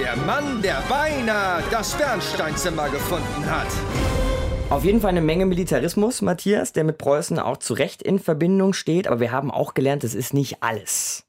Der 0.00 0.16
Mann, 0.16 0.62
der 0.62 0.80
beinahe 0.88 1.62
das 1.72 1.94
Bernsteinzimmer 1.94 2.88
gefunden 2.88 3.44
hat. 3.50 3.66
Auf 4.70 4.84
jeden 4.84 5.00
Fall 5.00 5.10
eine 5.10 5.20
Menge 5.20 5.44
Militarismus, 5.44 6.22
Matthias, 6.22 6.72
der 6.72 6.84
mit 6.84 6.98
Preußen 6.98 7.38
auch 7.38 7.56
zu 7.56 7.74
Recht 7.74 8.02
in 8.02 8.18
Verbindung 8.18 8.74
steht. 8.74 9.08
Aber 9.08 9.18
wir 9.18 9.32
haben 9.32 9.50
auch 9.50 9.74
gelernt, 9.74 10.04
es 10.04 10.14
ist 10.14 10.34
nicht 10.34 10.62
alles. 10.62 11.27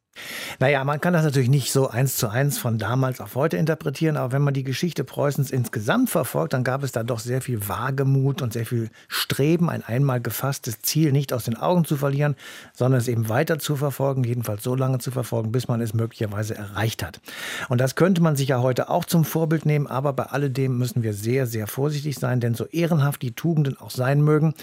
Naja, 0.59 0.83
man 0.83 1.01
kann 1.01 1.13
das 1.13 1.23
natürlich 1.23 1.49
nicht 1.49 1.71
so 1.71 1.89
eins 1.89 2.17
zu 2.17 2.29
eins 2.29 2.57
von 2.57 2.77
damals 2.77 3.21
auf 3.21 3.35
heute 3.35 3.57
interpretieren, 3.57 4.17
aber 4.17 4.33
wenn 4.33 4.41
man 4.41 4.53
die 4.53 4.63
Geschichte 4.63 5.03
Preußens 5.03 5.51
insgesamt 5.51 6.09
verfolgt, 6.09 6.53
dann 6.53 6.63
gab 6.63 6.83
es 6.83 6.91
da 6.91 7.03
doch 7.03 7.19
sehr 7.19 7.41
viel 7.41 7.67
Wagemut 7.67 8.41
und 8.41 8.53
sehr 8.53 8.65
viel 8.65 8.89
Streben, 9.07 9.69
ein 9.69 9.83
einmal 9.83 10.21
gefasstes 10.21 10.81
Ziel 10.81 11.11
nicht 11.11 11.33
aus 11.33 11.45
den 11.45 11.57
Augen 11.57 11.85
zu 11.85 11.97
verlieren, 11.97 12.35
sondern 12.73 12.99
es 12.99 13.07
eben 13.07 13.29
weiter 13.29 13.59
zu 13.59 13.75
verfolgen, 13.75 14.23
jedenfalls 14.23 14.63
so 14.63 14.75
lange 14.75 14.99
zu 14.99 15.11
verfolgen, 15.11 15.51
bis 15.51 15.67
man 15.67 15.81
es 15.81 15.93
möglicherweise 15.93 16.55
erreicht 16.55 17.03
hat. 17.03 17.21
Und 17.69 17.79
das 17.79 17.95
könnte 17.95 18.21
man 18.21 18.35
sich 18.35 18.49
ja 18.49 18.61
heute 18.61 18.89
auch 18.89 19.05
zum 19.05 19.25
Vorbild 19.25 19.65
nehmen, 19.65 19.87
aber 19.87 20.13
bei 20.13 20.23
alledem 20.23 20.77
müssen 20.77 21.03
wir 21.03 21.13
sehr, 21.13 21.47
sehr 21.47 21.67
vorsichtig 21.67 22.17
sein, 22.17 22.39
denn 22.39 22.55
so 22.55 22.65
ehrenhaft 22.65 23.21
die 23.21 23.31
Tugenden 23.31 23.77
auch 23.77 23.91
sein 23.91 24.21
mögen, 24.21 24.53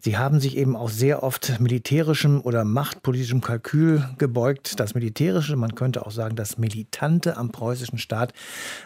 sie 0.00 0.18
haben 0.18 0.40
sich 0.40 0.56
eben 0.56 0.76
auch 0.76 0.90
sehr 0.90 1.22
oft 1.22 1.60
militärischem 1.60 2.40
oder 2.40 2.64
machtpolitischem 2.64 3.40
Kalkül 3.40 4.04
gebeugt. 4.18 4.78
Das 4.80 4.94
Militärische, 5.06 5.54
man 5.54 5.76
könnte 5.76 6.04
auch 6.04 6.10
sagen, 6.10 6.34
das 6.34 6.58
Militante 6.58 7.36
am 7.36 7.52
preußischen 7.52 7.96
Staat 7.96 8.32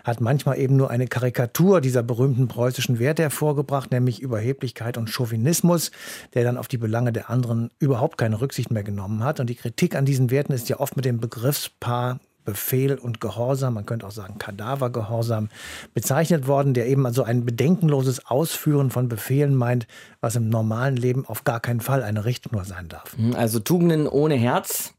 hat 0.04 0.20
manchmal 0.20 0.58
eben 0.58 0.76
nur 0.76 0.90
eine 0.90 1.06
Karikatur 1.06 1.80
dieser 1.80 2.02
berühmten 2.02 2.46
preußischen 2.46 2.98
Werte 2.98 3.22
hervorgebracht, 3.22 3.90
nämlich 3.90 4.20
Überheblichkeit 4.20 4.98
und 4.98 5.08
Chauvinismus, 5.08 5.92
der 6.34 6.44
dann 6.44 6.58
auf 6.58 6.68
die 6.68 6.76
Belange 6.76 7.10
der 7.14 7.30
anderen 7.30 7.70
überhaupt 7.78 8.18
keine 8.18 8.38
Rücksicht 8.38 8.70
mehr 8.70 8.82
genommen 8.82 9.24
hat. 9.24 9.40
Und 9.40 9.48
die 9.48 9.54
Kritik 9.54 9.96
an 9.96 10.04
diesen 10.04 10.30
Werten 10.30 10.52
ist 10.52 10.68
ja 10.68 10.78
oft 10.78 10.94
mit 10.94 11.06
dem 11.06 11.20
Begriffspaar 11.20 12.20
Befehl 12.44 12.96
und 12.96 13.20
Gehorsam, 13.20 13.74
man 13.74 13.86
könnte 13.86 14.06
auch 14.06 14.10
sagen 14.10 14.38
Kadavergehorsam, 14.38 15.48
bezeichnet 15.94 16.46
worden, 16.46 16.74
der 16.74 16.86
eben 16.86 17.06
also 17.06 17.22
ein 17.22 17.44
bedenkenloses 17.44 18.26
Ausführen 18.26 18.90
von 18.90 19.08
Befehlen 19.08 19.54
meint, 19.54 19.86
was 20.20 20.36
im 20.36 20.48
normalen 20.48 20.96
Leben 20.96 21.24
auf 21.26 21.44
gar 21.44 21.60
keinen 21.60 21.80
Fall 21.80 22.02
eine 22.02 22.24
Richtschnur 22.24 22.64
sein 22.64 22.88
darf. 22.88 23.16
Also 23.34 23.60
Tugenden 23.60 24.06
ohne 24.06 24.34
Herz, 24.34 24.94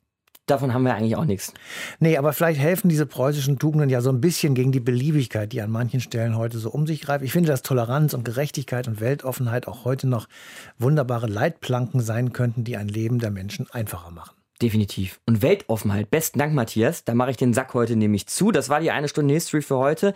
davon 0.51 0.73
haben 0.73 0.83
wir 0.83 0.93
eigentlich 0.93 1.15
auch 1.15 1.25
nichts. 1.25 1.53
Nee, 1.99 2.17
aber 2.17 2.33
vielleicht 2.33 2.59
helfen 2.59 2.89
diese 2.89 3.05
preußischen 3.05 3.57
Tugenden 3.57 3.89
ja 3.89 4.01
so 4.01 4.09
ein 4.09 4.21
bisschen 4.21 4.53
gegen 4.53 4.71
die 4.71 4.79
Beliebigkeit, 4.79 5.51
die 5.53 5.61
an 5.61 5.71
manchen 5.71 6.01
Stellen 6.01 6.37
heute 6.37 6.59
so 6.59 6.69
um 6.69 6.85
sich 6.85 7.01
greift. 7.01 7.23
Ich 7.23 7.31
finde, 7.31 7.49
dass 7.49 7.61
Toleranz 7.61 8.13
und 8.13 8.25
Gerechtigkeit 8.25 8.87
und 8.87 8.99
Weltoffenheit 8.99 9.67
auch 9.67 9.85
heute 9.85 10.07
noch 10.07 10.27
wunderbare 10.77 11.27
Leitplanken 11.27 12.01
sein 12.01 12.33
könnten, 12.33 12.63
die 12.63 12.77
ein 12.77 12.87
Leben 12.87 13.19
der 13.19 13.31
Menschen 13.31 13.67
einfacher 13.71 14.11
machen. 14.11 14.40
Definitiv. 14.61 15.19
Und 15.25 15.41
Weltoffenheit. 15.41 16.11
Besten 16.11 16.37
Dank, 16.37 16.53
Matthias. 16.53 17.03
Da 17.03 17.15
mache 17.15 17.31
ich 17.31 17.37
den 17.37 17.51
Sack 17.51 17.73
heute 17.73 17.95
nämlich 17.95 18.27
zu. 18.27 18.51
Das 18.51 18.69
war 18.69 18.79
die 18.79 18.91
eine 18.91 19.07
Stunde 19.07 19.33
History 19.33 19.63
für 19.63 19.77
heute. 19.77 20.13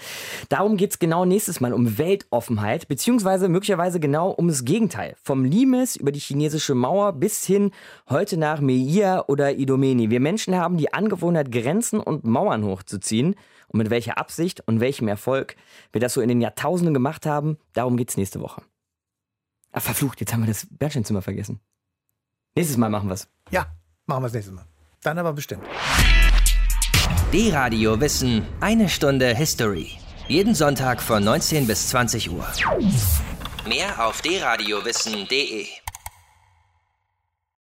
Darum 0.50 0.78
geht 0.78 0.92
es 0.92 1.00
genau 1.00 1.26
nächstes 1.26 1.62
Mal 1.62 1.74
um 1.74 1.98
Weltoffenheit, 1.98 2.88
beziehungsweise 2.88 3.50
möglicherweise 3.50 4.00
genau 4.00 4.36
ums 4.38 4.64
Gegenteil. 4.64 5.16
Vom 5.24 5.46
Limes 5.46 5.96
über 5.96 6.12
die 6.12 6.20
chinesische 6.20 6.76
Mauer 6.76 7.14
bis 7.14 7.44
hin 7.44 7.72
heute 8.08 8.38
nach 8.38 8.62
Meia 8.62 9.26
oder 9.28 9.58
Idomeni. 9.58 10.12
Wir 10.12 10.20
Menschen 10.20 10.56
haben 10.56 10.78
die 10.78 10.94
Angewohnheit, 10.94 11.52
Grenzen 11.52 12.00
und 12.00 12.24
Mauern 12.24 12.64
hochzuziehen. 12.66 13.36
Und 13.70 13.80
mit 13.80 13.90
welcher 13.90 14.20
Absicht 14.20 14.62
und 14.68 14.80
welchem 14.80 15.08
Erfolg 15.08 15.56
wir 15.92 16.02
das 16.02 16.14
so 16.14 16.22
in 16.22 16.30
den 16.30 16.40
Jahrtausenden 16.40 16.94
gemacht 16.94 17.26
haben, 17.26 17.58
darum 17.74 17.98
geht 17.98 18.10
es 18.10 18.18
nächste 18.18 18.42
Woche. 18.42 18.62
Ach, 19.72 19.82
verflucht, 19.82 20.20
jetzt 20.20 20.34
haben 20.34 20.44
wir 20.44 20.48
das 20.48 20.68
Bernsteinzimmer 20.70 21.24
vergessen. 21.24 21.60
Nächstes 22.56 22.78
Mal 22.78 22.92
machen 22.92 23.10
wir 23.10 23.16
es. 23.16 23.28
Ja, 23.50 23.66
Machen 24.08 24.24
wir 24.24 24.28
das 24.28 24.34
nächste 24.34 24.52
Mal. 24.52 24.66
Dann 25.02 25.18
aber 25.18 25.34
bestimmt. 25.34 25.64
D-Radio 27.34 28.00
Wissen, 28.00 28.46
eine 28.60 28.88
Stunde 28.88 29.36
History. 29.36 29.92
Jeden 30.28 30.56
Sonntag 30.56 31.02
von 31.02 31.24
19 31.24 31.68
bis 31.68 31.90
20 31.90 32.32
Uhr. 32.32 32.48
Mehr 33.68 34.06
auf 34.06 34.22
dradiowissen.de 34.22 35.85